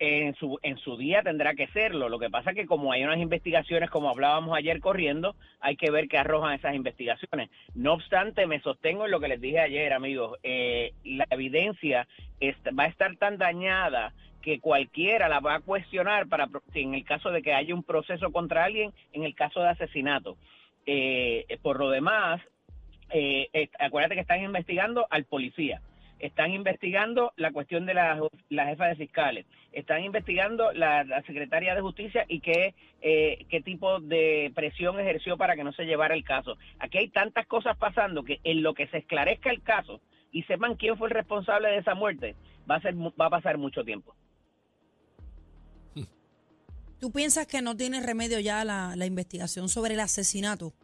En 0.00 0.34
su, 0.36 0.60
en 0.62 0.78
su 0.78 0.96
día 0.96 1.22
tendrá 1.22 1.54
que 1.54 1.66
serlo. 1.68 2.08
Lo 2.08 2.20
que 2.20 2.30
pasa 2.30 2.50
es 2.50 2.56
que 2.56 2.66
como 2.66 2.92
hay 2.92 3.02
unas 3.02 3.18
investigaciones, 3.18 3.90
como 3.90 4.08
hablábamos 4.08 4.56
ayer 4.56 4.78
corriendo, 4.80 5.34
hay 5.60 5.76
que 5.76 5.90
ver 5.90 6.06
qué 6.06 6.18
arrojan 6.18 6.54
esas 6.54 6.76
investigaciones. 6.76 7.50
No 7.74 7.94
obstante, 7.94 8.46
me 8.46 8.60
sostengo 8.60 9.06
en 9.06 9.10
lo 9.10 9.18
que 9.18 9.26
les 9.26 9.40
dije 9.40 9.58
ayer, 9.58 9.92
amigos. 9.92 10.38
Eh, 10.44 10.92
la 11.02 11.26
evidencia 11.30 12.06
va 12.78 12.84
a 12.84 12.88
estar 12.88 13.16
tan 13.16 13.38
dañada 13.38 14.12
que 14.40 14.60
cualquiera 14.60 15.28
la 15.28 15.40
va 15.40 15.56
a 15.56 15.60
cuestionar 15.60 16.28
para 16.28 16.48
en 16.74 16.94
el 16.94 17.04
caso 17.04 17.30
de 17.30 17.42
que 17.42 17.52
haya 17.52 17.74
un 17.74 17.82
proceso 17.82 18.30
contra 18.30 18.64
alguien, 18.64 18.92
en 19.12 19.24
el 19.24 19.34
caso 19.34 19.60
de 19.60 19.70
asesinato. 19.70 20.36
Eh, 20.86 21.58
por 21.60 21.78
lo 21.78 21.90
demás, 21.90 22.40
eh, 23.10 23.68
acuérdate 23.78 24.14
que 24.14 24.20
están 24.20 24.42
investigando 24.42 25.06
al 25.10 25.24
policía, 25.24 25.80
están 26.18 26.52
investigando 26.52 27.32
la 27.36 27.52
cuestión 27.52 27.86
de 27.86 27.94
la, 27.94 28.20
jefa 28.50 28.86
de 28.86 28.96
fiscales, 28.96 29.46
están 29.72 30.02
investigando 30.04 30.72
la, 30.72 31.04
secretaria 31.26 31.74
de 31.74 31.80
justicia 31.80 32.24
y 32.28 32.40
qué, 32.40 32.74
eh, 33.00 33.46
qué 33.48 33.60
tipo 33.60 34.00
de 34.00 34.52
presión 34.54 34.98
ejerció 34.98 35.36
para 35.36 35.56
que 35.56 35.64
no 35.64 35.72
se 35.72 35.84
llevara 35.84 36.14
el 36.14 36.24
caso. 36.24 36.56
Aquí 36.78 36.98
hay 36.98 37.08
tantas 37.08 37.46
cosas 37.46 37.76
pasando 37.76 38.24
que 38.24 38.40
en 38.44 38.62
lo 38.62 38.74
que 38.74 38.86
se 38.88 38.98
esclarezca 38.98 39.50
el 39.50 39.62
caso 39.62 40.00
y 40.32 40.42
sepan 40.44 40.76
quién 40.76 40.96
fue 40.96 41.08
el 41.08 41.14
responsable 41.14 41.68
de 41.68 41.78
esa 41.78 41.94
muerte, 41.94 42.34
va 42.70 42.76
a, 42.76 42.80
ser, 42.80 42.94
va 42.96 43.26
a 43.26 43.30
pasar 43.30 43.58
mucho 43.58 43.84
tiempo. 43.84 44.14
¿Tú 46.98 47.12
piensas 47.12 47.46
que 47.46 47.62
no 47.62 47.76
tiene 47.76 48.00
remedio 48.00 48.40
ya 48.40 48.64
la, 48.64 49.06
investigación 49.06 49.68
sobre 49.68 49.94
el 49.94 50.00
asesinato? 50.00 50.74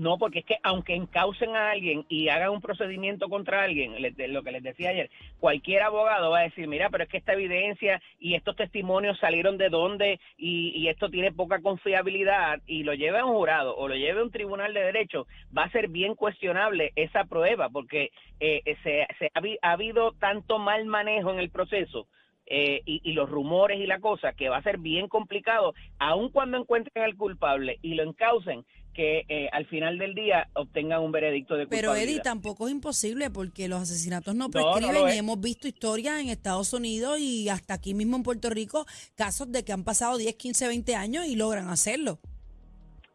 No, 0.00 0.16
porque 0.16 0.38
es 0.38 0.44
que 0.46 0.56
aunque 0.62 0.94
encaucen 0.94 1.54
a 1.54 1.72
alguien 1.72 2.06
y 2.08 2.30
hagan 2.30 2.52
un 2.52 2.62
procedimiento 2.62 3.28
contra 3.28 3.62
alguien, 3.62 3.96
lo 4.32 4.42
que 4.42 4.50
les 4.50 4.62
decía 4.62 4.88
ayer, 4.88 5.10
cualquier 5.38 5.82
abogado 5.82 6.30
va 6.30 6.38
a 6.38 6.44
decir, 6.44 6.66
mira, 6.68 6.88
pero 6.88 7.04
es 7.04 7.10
que 7.10 7.18
esta 7.18 7.34
evidencia 7.34 8.00
y 8.18 8.34
estos 8.34 8.56
testimonios 8.56 9.18
salieron 9.18 9.58
de 9.58 9.68
dónde 9.68 10.18
y, 10.38 10.88
esto 10.88 11.10
tiene 11.10 11.32
poca 11.32 11.60
confiabilidad 11.60 12.62
y 12.66 12.82
lo 12.82 12.94
lleve 12.94 13.18
a 13.18 13.26
un 13.26 13.34
jurado 13.34 13.76
o 13.76 13.88
lo 13.88 13.94
lleve 13.94 14.20
a 14.20 14.24
un 14.24 14.30
tribunal 14.30 14.72
de 14.72 14.84
derecho, 14.84 15.26
va 15.56 15.64
a 15.64 15.70
ser 15.70 15.88
bien 15.88 16.14
cuestionable 16.14 16.92
esa 16.96 17.24
prueba 17.24 17.68
porque 17.68 18.10
eh, 18.40 18.62
eh, 18.64 18.76
se, 18.82 19.06
se 19.18 19.30
ha 19.62 19.72
habido 19.72 20.12
tanto 20.12 20.58
mal 20.58 20.86
manejo 20.86 21.30
en 21.30 21.40
el 21.40 21.50
proceso 21.50 22.08
eh, 22.52 22.82
y, 22.84 23.00
y 23.04 23.12
los 23.12 23.30
rumores 23.30 23.78
y 23.78 23.86
la 23.86 24.00
cosa, 24.00 24.32
que 24.32 24.48
va 24.48 24.56
a 24.56 24.62
ser 24.62 24.78
bien 24.78 25.06
complicado, 25.06 25.72
aun 26.00 26.30
cuando 26.30 26.56
encuentren 26.56 27.04
al 27.04 27.14
culpable 27.14 27.78
y 27.80 27.94
lo 27.94 28.02
encaucen, 28.02 28.64
que 29.00 29.24
eh, 29.30 29.48
al 29.52 29.64
final 29.64 29.96
del 29.96 30.14
día 30.14 30.48
obtengan 30.52 31.00
un 31.00 31.10
veredicto 31.10 31.54
de 31.56 31.66
Pero 31.66 31.88
culpabilidad. 31.88 32.12
Eddie, 32.16 32.20
tampoco 32.22 32.66
es 32.68 32.72
imposible 32.74 33.30
porque 33.30 33.66
los 33.66 33.80
asesinatos 33.80 34.34
no 34.34 34.44
no 34.44 34.50
prescriben 34.50 35.08
y 35.14 35.16
hemos 35.16 35.40
visto 35.40 35.66
historias 35.66 36.20
en 36.20 36.28
Estados 36.28 36.74
Unidos 36.74 37.18
y 37.18 37.48
hasta 37.48 37.72
aquí 37.72 37.94
mismo 37.94 38.16
en 38.18 38.22
Puerto 38.22 38.50
Rico, 38.50 38.84
casos 39.14 39.50
de 39.50 39.64
que 39.64 39.72
han 39.72 39.84
pasado 39.84 40.18
10, 40.18 40.34
15, 40.34 40.68
20 40.68 40.96
años 40.96 41.24
y 41.24 41.34
logran 41.34 41.70
hacerlo. 41.70 42.18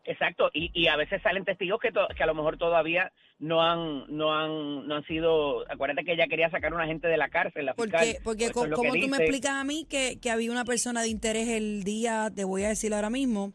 Exacto, 0.05 0.49
y, 0.55 0.71
y 0.73 0.87
a 0.87 0.95
veces 0.97 1.21
salen 1.21 1.45
testigos 1.45 1.79
que, 1.79 1.91
to- 1.91 2.07
que 2.17 2.23
a 2.23 2.27
lo 2.27 2.33
mejor 2.33 2.57
todavía 2.57 3.11
no 3.37 3.61
han, 3.61 4.05
no 4.07 4.33
han, 4.33 4.87
no 4.87 4.95
han 4.95 5.05
sido. 5.05 5.69
Acuérdate 5.69 6.03
que 6.03 6.13
ella 6.13 6.25
quería 6.27 6.49
sacar 6.49 6.71
a 6.71 6.75
una 6.75 6.87
gente 6.87 7.07
de 7.07 7.17
la 7.17 7.29
cárcel, 7.29 7.67
la 7.67 7.75
fiscal. 7.75 7.91
Porque, 8.23 8.45
porque 8.47 8.51
co- 8.51 8.67
como 8.75 8.93
tú 8.93 9.07
me 9.07 9.17
explicas 9.17 9.51
a 9.53 9.63
mí 9.63 9.85
que, 9.87 10.17
que 10.19 10.31
había 10.31 10.51
una 10.51 10.65
persona 10.65 11.03
de 11.03 11.09
interés 11.09 11.47
el 11.49 11.83
día, 11.83 12.31
te 12.35 12.43
voy 12.43 12.63
a 12.63 12.69
decir 12.69 12.91
ahora 12.93 13.11
mismo, 13.11 13.53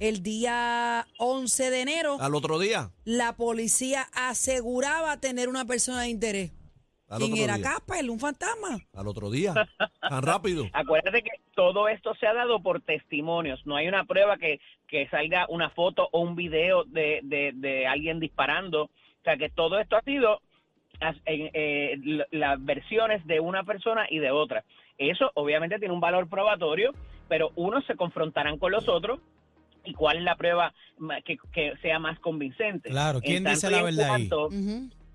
el 0.00 0.22
día 0.22 1.06
11 1.18 1.70
de 1.70 1.80
enero, 1.82 2.16
Al 2.20 2.34
otro 2.34 2.58
día. 2.58 2.90
la 3.04 3.36
policía 3.36 4.06
aseguraba 4.12 5.18
tener 5.20 5.48
una 5.48 5.64
persona 5.64 6.02
de 6.02 6.08
interés. 6.08 6.52
Al 7.08 7.18
¿Quién 7.18 7.32
otro 7.32 7.44
era 7.44 7.54
día. 7.56 7.64
Casper? 7.64 8.08
¿Un 8.10 8.20
fantasma? 8.20 8.78
Al 8.94 9.08
otro 9.08 9.30
día. 9.30 9.52
Tan 10.00 10.22
rápido. 10.22 10.64
Acuérdate 10.72 11.22
que 11.22 11.30
todo 11.54 11.88
esto 11.88 12.14
se 12.14 12.26
ha 12.26 12.34
dado 12.34 12.62
por 12.62 12.80
testimonios. 12.82 13.60
No 13.66 13.74
hay 13.76 13.88
una 13.88 14.04
prueba 14.04 14.36
que, 14.36 14.60
que 14.86 15.08
salga 15.08 15.46
una 15.48 15.70
foto 15.70 16.08
o 16.12 16.20
un 16.20 16.36
video 16.36 16.84
de, 16.84 17.20
de, 17.24 17.50
de 17.54 17.86
alguien 17.88 18.20
disparando. 18.20 18.84
O 18.84 18.90
sea, 19.24 19.36
que 19.36 19.50
todo 19.50 19.80
esto 19.80 19.96
ha 19.96 20.02
sido 20.02 20.40
en, 21.26 21.50
eh, 21.52 21.98
las 22.30 22.64
versiones 22.64 23.26
de 23.26 23.40
una 23.40 23.64
persona 23.64 24.06
y 24.08 24.18
de 24.20 24.30
otra. 24.30 24.64
Eso 24.96 25.30
obviamente 25.34 25.78
tiene 25.80 25.92
un 25.94 26.00
valor 26.00 26.28
probatorio, 26.28 26.92
pero 27.28 27.50
unos 27.56 27.84
se 27.86 27.96
confrontarán 27.96 28.56
con 28.58 28.70
los 28.70 28.88
otros. 28.88 29.18
¿Y 29.84 29.94
cuál 29.94 30.18
es 30.18 30.22
la 30.24 30.36
prueba 30.36 30.72
que, 31.24 31.38
que 31.52 31.72
sea 31.82 31.98
más 31.98 32.18
convincente? 32.20 32.90
Claro, 32.90 33.18
En 33.18 33.22
¿quién 33.24 33.44
dice 33.44 33.68
tanto 33.68 33.68
y 33.68 33.70
la 33.70 33.78
en 33.78 33.84
verdad 33.96 34.14
ahí? 34.14 34.28
cuanto- 34.28 34.48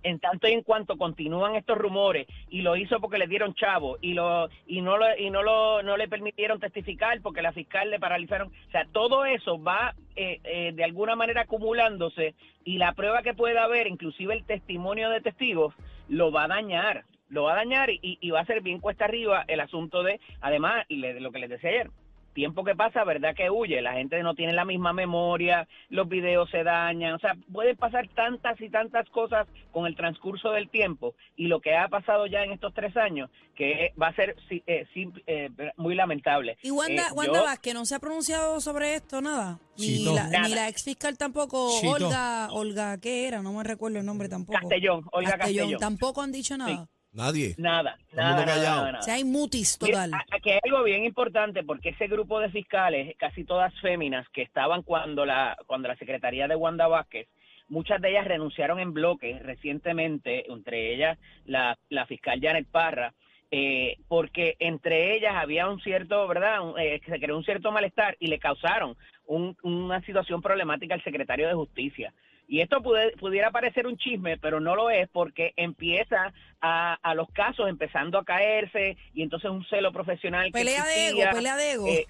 en 0.03 0.19
tanto 0.19 0.48
y 0.48 0.51
en 0.53 0.62
cuanto 0.62 0.98
continúan 1.00 1.55
estos 1.55 1.79
rumores 1.79 2.27
y 2.51 2.62
lo 2.62 2.75
hizo 2.75 3.00
porque 3.00 3.17
le 3.17 3.25
dieron 3.25 3.55
chavo 3.55 3.98
y 4.01 4.13
lo 4.13 4.50
y 4.67 4.81
no 4.81 4.98
lo 4.98 5.05
y 5.17 5.31
no 5.31 5.41
lo 5.41 5.81
no 5.81 5.98
le 5.98 6.07
permitieron 6.07 6.60
testificar 6.60 7.19
porque 7.22 7.41
la 7.41 7.53
fiscal 7.53 7.89
le 7.89 8.00
paralizaron 8.00 8.50
o 8.67 8.72
sea 8.72 8.86
todo 8.91 9.25
eso 9.25 9.60
va 9.60 9.95
eh, 10.15 10.39
eh, 10.43 10.74
de 10.75 10.84
alguna 10.84 11.15
manera 11.15 11.41
acumulándose 11.41 12.36
y 12.63 12.77
la 12.77 12.93
prueba 12.93 13.24
que 13.24 13.34
pueda 13.34 13.63
haber 13.63 13.88
inclusive 13.88 14.36
el 14.36 14.45
testimonio 14.45 15.10
de 15.10 15.22
testigos 15.22 15.74
lo 16.07 16.31
va 16.31 16.43
a 16.43 16.50
dañar 16.50 17.03
lo 17.29 17.45
va 17.45 17.53
a 17.53 17.55
dañar 17.55 17.89
y, 17.89 18.00
y 18.22 18.29
va 18.29 18.41
a 18.41 18.45
ser 18.45 18.62
bien 18.62 18.79
cuesta 18.81 19.05
arriba 19.05 19.43
el 19.48 19.60
asunto 19.60 20.03
de 20.03 20.19
además 20.39 20.86
le- 20.88 21.19
lo 21.19 21.31
que 21.31 21.39
les 21.39 21.50
decía 21.50 21.72
ayer 21.72 21.89
tiempo 22.36 22.63
que 22.63 22.75
pasa, 22.75 23.04
¿verdad? 23.04 23.34
Que 23.34 23.50
huye, 23.50 23.82
la 23.82 23.94
gente 23.94 24.22
no 24.22 24.36
tiene 24.36 24.54
la 24.54 24.65
misma 24.65 24.94
memoria, 24.94 25.68
los 25.89 26.08
videos 26.08 26.48
se 26.51 26.63
dañan, 26.63 27.13
o 27.15 27.20
sea, 27.20 27.36
pueden 27.51 27.75
pasar 27.77 28.08
tantas 28.10 28.62
y 28.62 28.70
tantas 28.70 29.10
cosas 29.10 29.48
con 29.72 29.88
el 29.88 29.96
transcurso 29.96 30.51
del 30.51 30.70
tiempo 30.70 31.15
y 31.36 31.48
lo 31.48 31.60
que 31.62 31.75
ha 31.75 31.88
pasado 31.88 32.27
ya 32.27 32.44
en 32.44 32.51
estos 32.51 32.74
tres 32.75 32.96
años, 32.98 33.32
que 33.56 33.94
va 34.00 34.10
a 34.10 34.13
ser 34.15 34.36
eh, 34.51 34.86
eh, 35.25 35.50
muy 35.77 35.96
lamentable. 35.96 36.58
Y 36.62 36.70
Wanda, 36.72 37.08
Eh, 37.08 37.13
Wanda 37.15 37.39
yo- 37.39 37.44
Vázquez 37.46 37.74
no 37.74 37.86
se 37.86 37.96
ha 37.96 38.00
pronunciado 38.00 38.60
sobre 38.62 38.94
esto, 38.96 39.22
nada. 39.22 39.58
Ni 39.77 39.98
Chito. 39.98 40.13
la, 40.13 40.27
Nada. 40.27 40.48
ni 40.48 40.54
la 40.56 40.68
ex 40.70 40.84
fiscal 40.84 41.18
tampoco, 41.18 41.70
Chito. 41.82 41.94
Olga, 42.06 42.50
Olga, 42.51 42.98
¿qué 43.00 43.27
era? 43.27 43.42
No 43.42 43.54
me 43.54 43.63
recuerdo 43.63 43.98
el 44.00 44.06
nombre 44.06 44.30
tampoco. 44.30 44.60
Castellón, 44.60 45.06
Olga 45.12 45.38
Castellón. 45.38 45.77
Tampoco 45.80 46.22
han 46.22 46.32
dicho 46.32 46.58
nada. 46.58 46.88
Nadie. 47.15 47.55
Nada, 47.57 47.98
nada, 48.13 48.45
nada, 48.45 48.45
nada, 48.45 48.86
nada. 48.91 49.00
O 49.00 49.01
sea, 49.03 49.13
hay 49.15 49.24
mutis 49.24 49.77
total. 49.77 50.13
a- 50.13 50.25
aquí 50.36 50.51
hay 50.51 50.60
algo 50.63 50.84
bien 50.84 51.05
importante 51.05 51.63
porque 51.63 51.89
ese 51.89 52.07
grupo 52.07 52.39
de 52.39 52.50
fiscales, 52.50 53.15
casi 53.17 53.43
todas 53.45 53.74
féminas 53.79 54.27
que 54.29 54.41
estaban 54.41 54.84
cuando 54.84 55.25
la 55.25 55.57
cuando 55.65 55.88
la 55.88 55.95
secretaría 55.95 56.48
de 56.48 56.55
Wanda 56.55 56.88
Vázquez, 56.88 57.27
muchas 57.69 58.01
de 58.01 58.10
ellas 58.12 58.27
renunciaron 58.27 58.79
en 58.79 58.93
bloque 58.93 59.39
recientemente, 59.41 60.51
entre 60.51 60.93
ellas 60.93 61.17
la, 61.45 61.77
la 61.89 62.05
fiscal 62.05 62.39
Janet 62.41 62.67
Parra, 62.69 63.13
eh, 63.51 63.97
porque 64.08 64.56
entre 64.60 65.15
ellas 65.15 65.36
había 65.36 65.67
un 65.69 65.80
cierto, 65.80 66.28
¿verdad? 66.28 66.62
Un- 66.62 66.80
eh, 66.80 66.99
que 66.99 67.12
se 67.12 67.19
creó 67.19 67.38
un 67.38 67.43
cierto 67.45 67.71
malestar 67.71 68.17
y 68.19 68.28
le 68.28 68.39
causaron 68.39 68.95
un- 69.25 69.56
una 69.63 70.01
situación 70.01 70.41
problemática 70.41 70.93
al 70.95 71.04
secretario 71.04 71.47
de 71.47 71.54
Justicia. 71.54 72.13
Y 72.47 72.62
esto 72.62 72.81
pude- 72.81 73.15
pudiera 73.17 73.49
parecer 73.51 73.88
un 73.88 73.97
chisme, 73.97 74.38
pero 74.38 74.60
no 74.60 74.75
lo 74.75 74.89
es 74.91 75.10
porque 75.10 75.53
empieza 75.58 76.31
a, 76.62 76.93
a 77.01 77.15
los 77.15 77.29
casos 77.31 77.67
empezando 77.67 78.17
a 78.19 78.23
caerse 78.23 78.97
y 79.13 79.23
entonces 79.23 79.49
un 79.49 79.65
celo 79.65 79.91
profesional. 79.91 80.45
que 80.47 80.51
Pelea 80.51 80.86
de 80.86 81.08
ego, 81.10 81.21
pelea 81.34 81.55
de 81.58 81.71
ego. 81.71 81.88
eh, 81.88 82.05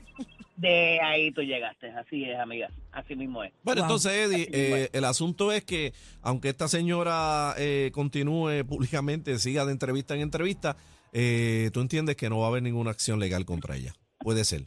de 0.58 1.00
ahí 1.02 1.32
tú 1.32 1.41
llegaste, 1.41 1.89
así 1.91 2.24
es, 2.26 2.38
amiga, 2.39 2.69
así 2.91 3.15
mismo 3.15 3.43
es. 3.43 3.52
Bueno, 3.63 3.82
Wow. 3.82 3.86
entonces, 3.89 4.12
Eddie, 4.13 4.48
eh, 4.52 4.89
el 4.93 5.04
asunto 5.06 5.52
es 5.52 5.63
que, 5.65 5.93
aunque 6.21 6.50
esta 6.50 6.67
señora 6.67 7.54
eh, 7.58 7.91
continúe 7.93 8.63
públicamente, 8.67 9.38
siga 9.39 9.65
de 9.65 9.71
entrevista 9.71 10.15
en 10.15 10.21
entrevista, 10.21 10.76
eh, 11.13 11.69
tú 11.74 11.80
entiendes 11.82 12.15
que 12.17 12.30
no 12.30 12.39
va 12.39 12.45
a 12.48 12.50
haber 12.50 12.63
ninguna 12.63 12.91
acción 12.91 13.19
legal 13.19 13.45
contra 13.45 13.76
ella. 13.78 13.93
Puede 14.19 14.43
ser. 14.43 14.63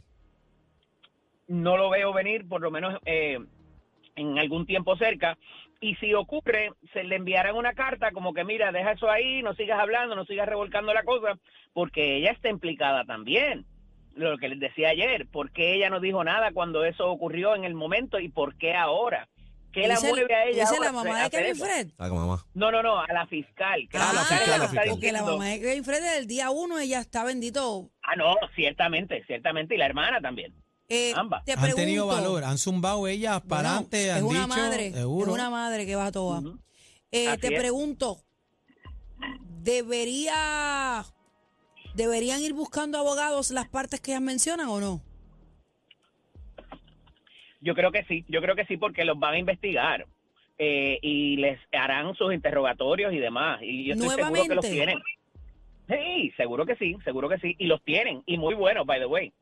no 1.47 1.77
lo 1.77 1.89
veo 1.89 2.13
venir, 2.13 2.47
por 2.47 2.61
lo 2.61 2.69
menos 2.71 2.99
eh, 3.05 3.39
en 4.19 4.37
algún 4.37 4.65
tiempo 4.65 4.95
cerca. 4.97 5.37
Y 5.81 5.95
si 5.95 6.13
ocurre, 6.13 6.71
se 6.93 7.03
le 7.03 7.15
enviarán 7.15 7.55
una 7.55 7.73
carta 7.73 8.11
como 8.11 8.33
que, 8.33 8.43
mira, 8.43 8.71
deja 8.71 8.91
eso 8.91 9.09
ahí, 9.09 9.41
no 9.41 9.53
sigas 9.53 9.79
hablando, 9.79 10.15
no 10.15 10.25
sigas 10.25 10.47
revolcando 10.47 10.93
la 10.93 11.03
cosa, 11.03 11.39
porque 11.73 12.17
ella 12.17 12.31
está 12.31 12.49
implicada 12.49 13.05
también. 13.05 13.65
Lo 14.15 14.37
que 14.37 14.49
les 14.49 14.59
decía 14.59 14.89
ayer, 14.89 15.27
¿por 15.27 15.51
qué 15.51 15.75
ella 15.75 15.89
no 15.89 16.01
dijo 16.01 16.23
nada 16.23 16.51
cuando 16.51 16.83
eso 16.83 17.07
ocurrió 17.09 17.55
en 17.55 17.63
el 17.63 17.73
momento 17.73 18.19
y 18.19 18.27
por 18.27 18.57
qué 18.57 18.73
ahora? 18.75 19.29
¿Qué 19.71 19.87
la 19.87 19.99
mueve 19.99 20.33
a 20.33 20.45
ella 20.45 20.61
dice 20.61 20.75
ahora 20.75 20.91
la 20.91 20.91
mamá 20.91 21.23
de 21.23 21.29
Kevin? 21.29 21.55
Fred. 21.55 21.87
Ah, 21.99 22.09
mamá. 22.09 22.43
No, 22.55 22.71
no, 22.71 22.81
no, 22.81 22.99
a 22.99 23.07
la 23.13 23.27
fiscal. 23.27 23.87
que 23.87 23.97
Ah, 23.97 24.11
la 24.13 24.21
es 24.21 24.27
fiscal, 24.27 24.39
que 24.39 24.49
la 24.49 24.55
está 24.55 24.67
fiscal. 24.67 24.89
Porque 24.89 25.11
la 25.11 25.23
mamá 25.23 25.45
de 25.45 25.61
Kevin 25.61 25.83
Fred 25.85 26.01
desde 26.01 26.17
el 26.17 26.27
día 26.27 26.49
uno 26.49 26.79
ella 26.79 26.99
está 26.99 27.23
bendito. 27.23 27.89
Ah, 28.01 28.15
no, 28.15 28.35
ciertamente, 28.55 29.23
ciertamente, 29.25 29.75
y 29.75 29.77
la 29.77 29.85
hermana 29.85 30.19
también. 30.19 30.53
Eh, 30.89 31.13
Ambas. 31.15 31.45
Te 31.45 31.51
Han 31.53 31.59
pregunto, 31.59 31.75
tenido 31.81 32.07
valor, 32.07 32.43
han 32.43 32.57
zumbado 32.57 33.07
ellas 33.07 33.41
para 33.41 33.73
Bueno, 33.79 33.87
adelante, 33.87 34.07
es 34.07 34.13
han 34.15 34.23
una 34.23 34.39
dicho, 34.45 34.47
madre, 34.57 34.91
seguro. 34.91 35.27
es 35.27 35.33
una 35.33 35.49
madre 35.51 35.85
que 35.85 35.95
va 35.95 36.07
a 36.07 36.11
toa. 36.11 36.41
Eh, 37.11 37.37
te 37.37 37.47
es. 37.53 37.59
pregunto, 37.59 38.17
¿debería 39.63 41.03
deberían 41.93 42.41
ir 42.41 42.53
buscando 42.53 42.97
abogados 42.97 43.51
las 43.51 43.67
partes 43.67 43.99
que 43.99 44.11
ellas 44.11 44.21
mencionan 44.21 44.67
o 44.69 44.79
no? 44.79 45.01
Yo 47.61 47.75
creo 47.75 47.91
que 47.91 48.03
sí, 48.05 48.25
yo 48.29 48.41
creo 48.41 48.55
que 48.55 48.65
sí 48.65 48.77
porque 48.77 49.03
los 49.03 49.19
van 49.19 49.33
a 49.33 49.37
investigar 49.37 50.07
eh, 50.57 50.97
y 51.01 51.35
les 51.37 51.59
harán 51.71 52.15
sus 52.15 52.33
interrogatorios 52.33 53.13
y 53.13 53.17
demás. 53.17 53.59
Y 53.61 53.85
yo 53.85 53.93
estoy 53.93 54.09
seguro 54.09 54.43
que 54.47 54.55
los 54.55 54.69
tienen. 54.69 54.99
Sí, 55.87 56.31
seguro 56.37 56.65
que 56.65 56.75
sí, 56.77 56.95
seguro 57.03 57.27
que 57.29 57.37
sí. 57.39 57.55
Y 57.59 57.65
los 57.65 57.83
tienen, 57.83 58.23
y 58.25 58.37
muy 58.37 58.55
buenos, 58.55 58.85
by 58.85 58.99
the 58.99 59.05
way. 59.07 59.33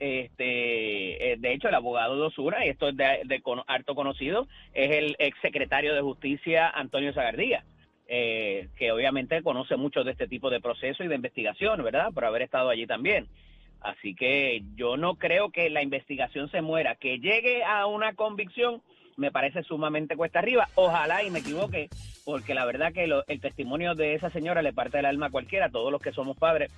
Este, 0.00 1.32
eh, 1.32 1.36
de 1.38 1.52
hecho, 1.52 1.68
el 1.68 1.74
abogado 1.74 2.16
de 2.16 2.22
Osuna, 2.26 2.64
y 2.64 2.70
esto 2.70 2.88
es 2.88 2.96
de, 2.96 3.22
de 3.24 3.40
cono- 3.40 3.64
harto 3.66 3.94
conocido, 3.94 4.46
es 4.72 4.90
el 4.90 5.16
ex 5.18 5.38
secretario 5.40 5.94
de 5.94 6.00
Justicia 6.00 6.68
Antonio 6.68 7.12
Zagardía, 7.12 7.64
eh, 8.06 8.68
que 8.76 8.92
obviamente 8.92 9.42
conoce 9.42 9.76
mucho 9.76 10.04
de 10.04 10.12
este 10.12 10.28
tipo 10.28 10.50
de 10.50 10.60
proceso 10.60 11.04
y 11.04 11.08
de 11.08 11.14
investigación, 11.14 11.82
¿verdad? 11.82 12.12
Por 12.12 12.24
haber 12.24 12.42
estado 12.42 12.68
allí 12.70 12.86
también. 12.86 13.26
Así 13.80 14.14
que 14.14 14.62
yo 14.76 14.96
no 14.96 15.16
creo 15.16 15.50
que 15.50 15.68
la 15.70 15.82
investigación 15.82 16.50
se 16.50 16.62
muera. 16.62 16.94
Que 16.96 17.18
llegue 17.18 17.62
a 17.64 17.86
una 17.86 18.14
convicción 18.14 18.82
me 19.16 19.30
parece 19.30 19.62
sumamente 19.62 20.16
cuesta 20.16 20.40
arriba. 20.40 20.68
Ojalá 20.74 21.22
y 21.22 21.30
me 21.30 21.38
equivoque, 21.38 21.88
porque 22.24 22.52
la 22.54 22.64
verdad 22.64 22.92
que 22.92 23.06
lo- 23.06 23.24
el 23.28 23.40
testimonio 23.40 23.94
de 23.94 24.14
esa 24.14 24.28
señora 24.30 24.60
le 24.62 24.72
parte 24.72 24.96
del 24.96 25.06
alma 25.06 25.26
a 25.26 25.30
cualquiera, 25.30 25.68
todos 25.68 25.92
los 25.92 26.02
que 26.02 26.12
somos 26.12 26.36
padres. 26.36 26.72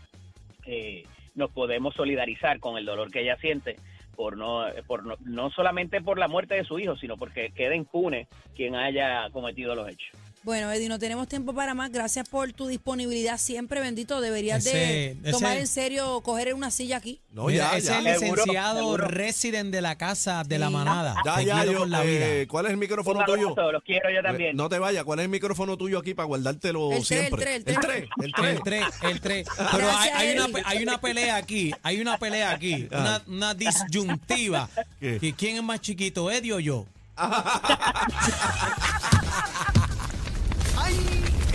eh, 0.69 1.05
nos 1.37 1.53
podemos 1.53 1.95
solidarizar 1.95 2.59
con 2.59 2.77
el 2.77 2.85
dolor 2.85 3.11
que 3.11 3.21
ella 3.21 3.37
siente 3.37 3.77
por 4.17 4.37
no 4.37 4.65
por 4.87 5.07
no, 5.07 5.17
no 5.21 5.51
solamente 5.51 6.01
por 6.01 6.19
la 6.19 6.27
muerte 6.27 6.55
de 6.55 6.65
su 6.65 6.79
hijo 6.79 6.97
sino 6.97 7.17
porque 7.17 7.53
queda 7.55 7.77
impune 7.77 8.27
quien 8.55 8.75
haya 8.75 9.31
cometido 9.31 9.75
los 9.75 9.89
hechos 9.89 10.19
Bueno, 10.47 10.71
Eddie, 10.71 10.89
no 10.89 11.01
tenemos 11.01 11.27
tiempo 11.27 11.53
para 11.53 11.75
más. 11.75 11.91
Gracias 11.91 12.29
por 12.29 12.53
tu 12.53 12.69
disponibilidad 12.69 13.37
siempre, 13.37 13.81
bendito. 13.81 14.21
Deberías 14.21 14.63
de 14.63 15.17
tomar 15.33 15.55
ese- 15.55 15.61
en 15.61 15.67
serio, 15.67 16.21
coger 16.21 16.55
una 16.55 16.71
silla 16.71 16.99
aquí. 16.99 17.21
No, 17.33 17.47
Mira, 17.47 17.73
ya, 17.73 17.77
ese 17.79 17.87
ya. 17.89 17.99
es 17.99 18.23
el 18.23 18.31
licenciado 18.31 18.79
seguro. 18.79 19.09
resident 19.09 19.73
de 19.73 19.81
la 19.83 19.99
casa 19.99 20.45
de 20.45 20.61
la 20.61 20.71
manada. 20.71 21.17
Ya, 21.25 21.35
Te 21.35 21.45
ya, 21.47 21.55
quiero 21.57 21.73
yo, 21.73 21.79
con 21.81 21.91
la 21.91 22.03
vida. 22.03 22.27
eh, 22.29 22.47
¿Cuál 22.49 22.67
es 22.67 22.71
el 22.71 22.77
micrófono 22.77 23.19
Un 23.19 23.27
tuyo? 23.27 23.49
abrazo, 23.51 23.73
los 23.73 23.83
quiero 23.83 24.09
yo 24.09 24.23
también. 24.23 24.57
No 24.57 24.69
te 24.69 24.79
vayas, 24.79 25.03
¿cuál 25.03 25.19
es 25.19 25.25
el 25.25 25.31
micrófono 25.31 25.77
tuyo 25.77 25.99
aquí 25.99 26.15
para 26.15 26.29
guardártelo 26.29 26.93
El 26.93 27.05
tres, 27.05 27.11
el 27.11 27.17
siempre? 27.27 27.45
tres, 27.45 27.57
el 27.57 27.65
tres. 27.65 27.77
el 27.77 27.81
3, 27.83 28.09
el 28.23 28.33
3. 28.33 28.53
El 28.55 28.63
3, 28.63 28.85
el 29.03 29.21
3. 29.21 29.49
Pero 29.57 29.67
hay, 29.73 29.81
Gracias, 29.81 30.17
hay 30.17 30.39
una, 30.39 30.61
hay 30.65 30.83
una 30.85 31.01
pelea 31.01 31.35
aquí, 31.37 31.75
hay 31.83 32.01
una 32.01 32.19
pelea 32.19 32.51
aquí, 32.53 32.87
una, 32.93 33.21
una 33.27 33.53
disyuntiva. 33.55 34.71
¿Qué? 35.01 35.35
¿Quién 35.37 35.57
es 35.57 35.63
más 35.65 35.81
chiquito, 35.81 36.31
Eddie 36.31 36.53
o 36.53 36.61
yo? 36.61 36.87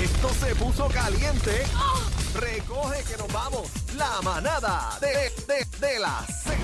Esto 0.02 0.30
se 0.34 0.56
puso 0.56 0.88
caliente. 0.88 1.64
Recoge 2.34 3.04
que 3.04 3.18
nos 3.18 3.32
vamos. 3.32 3.70
La 3.96 4.20
manada 4.24 4.98
de, 5.00 5.32
de, 5.46 5.66
de 5.80 6.00
la 6.00 6.26
Z. 6.44 6.62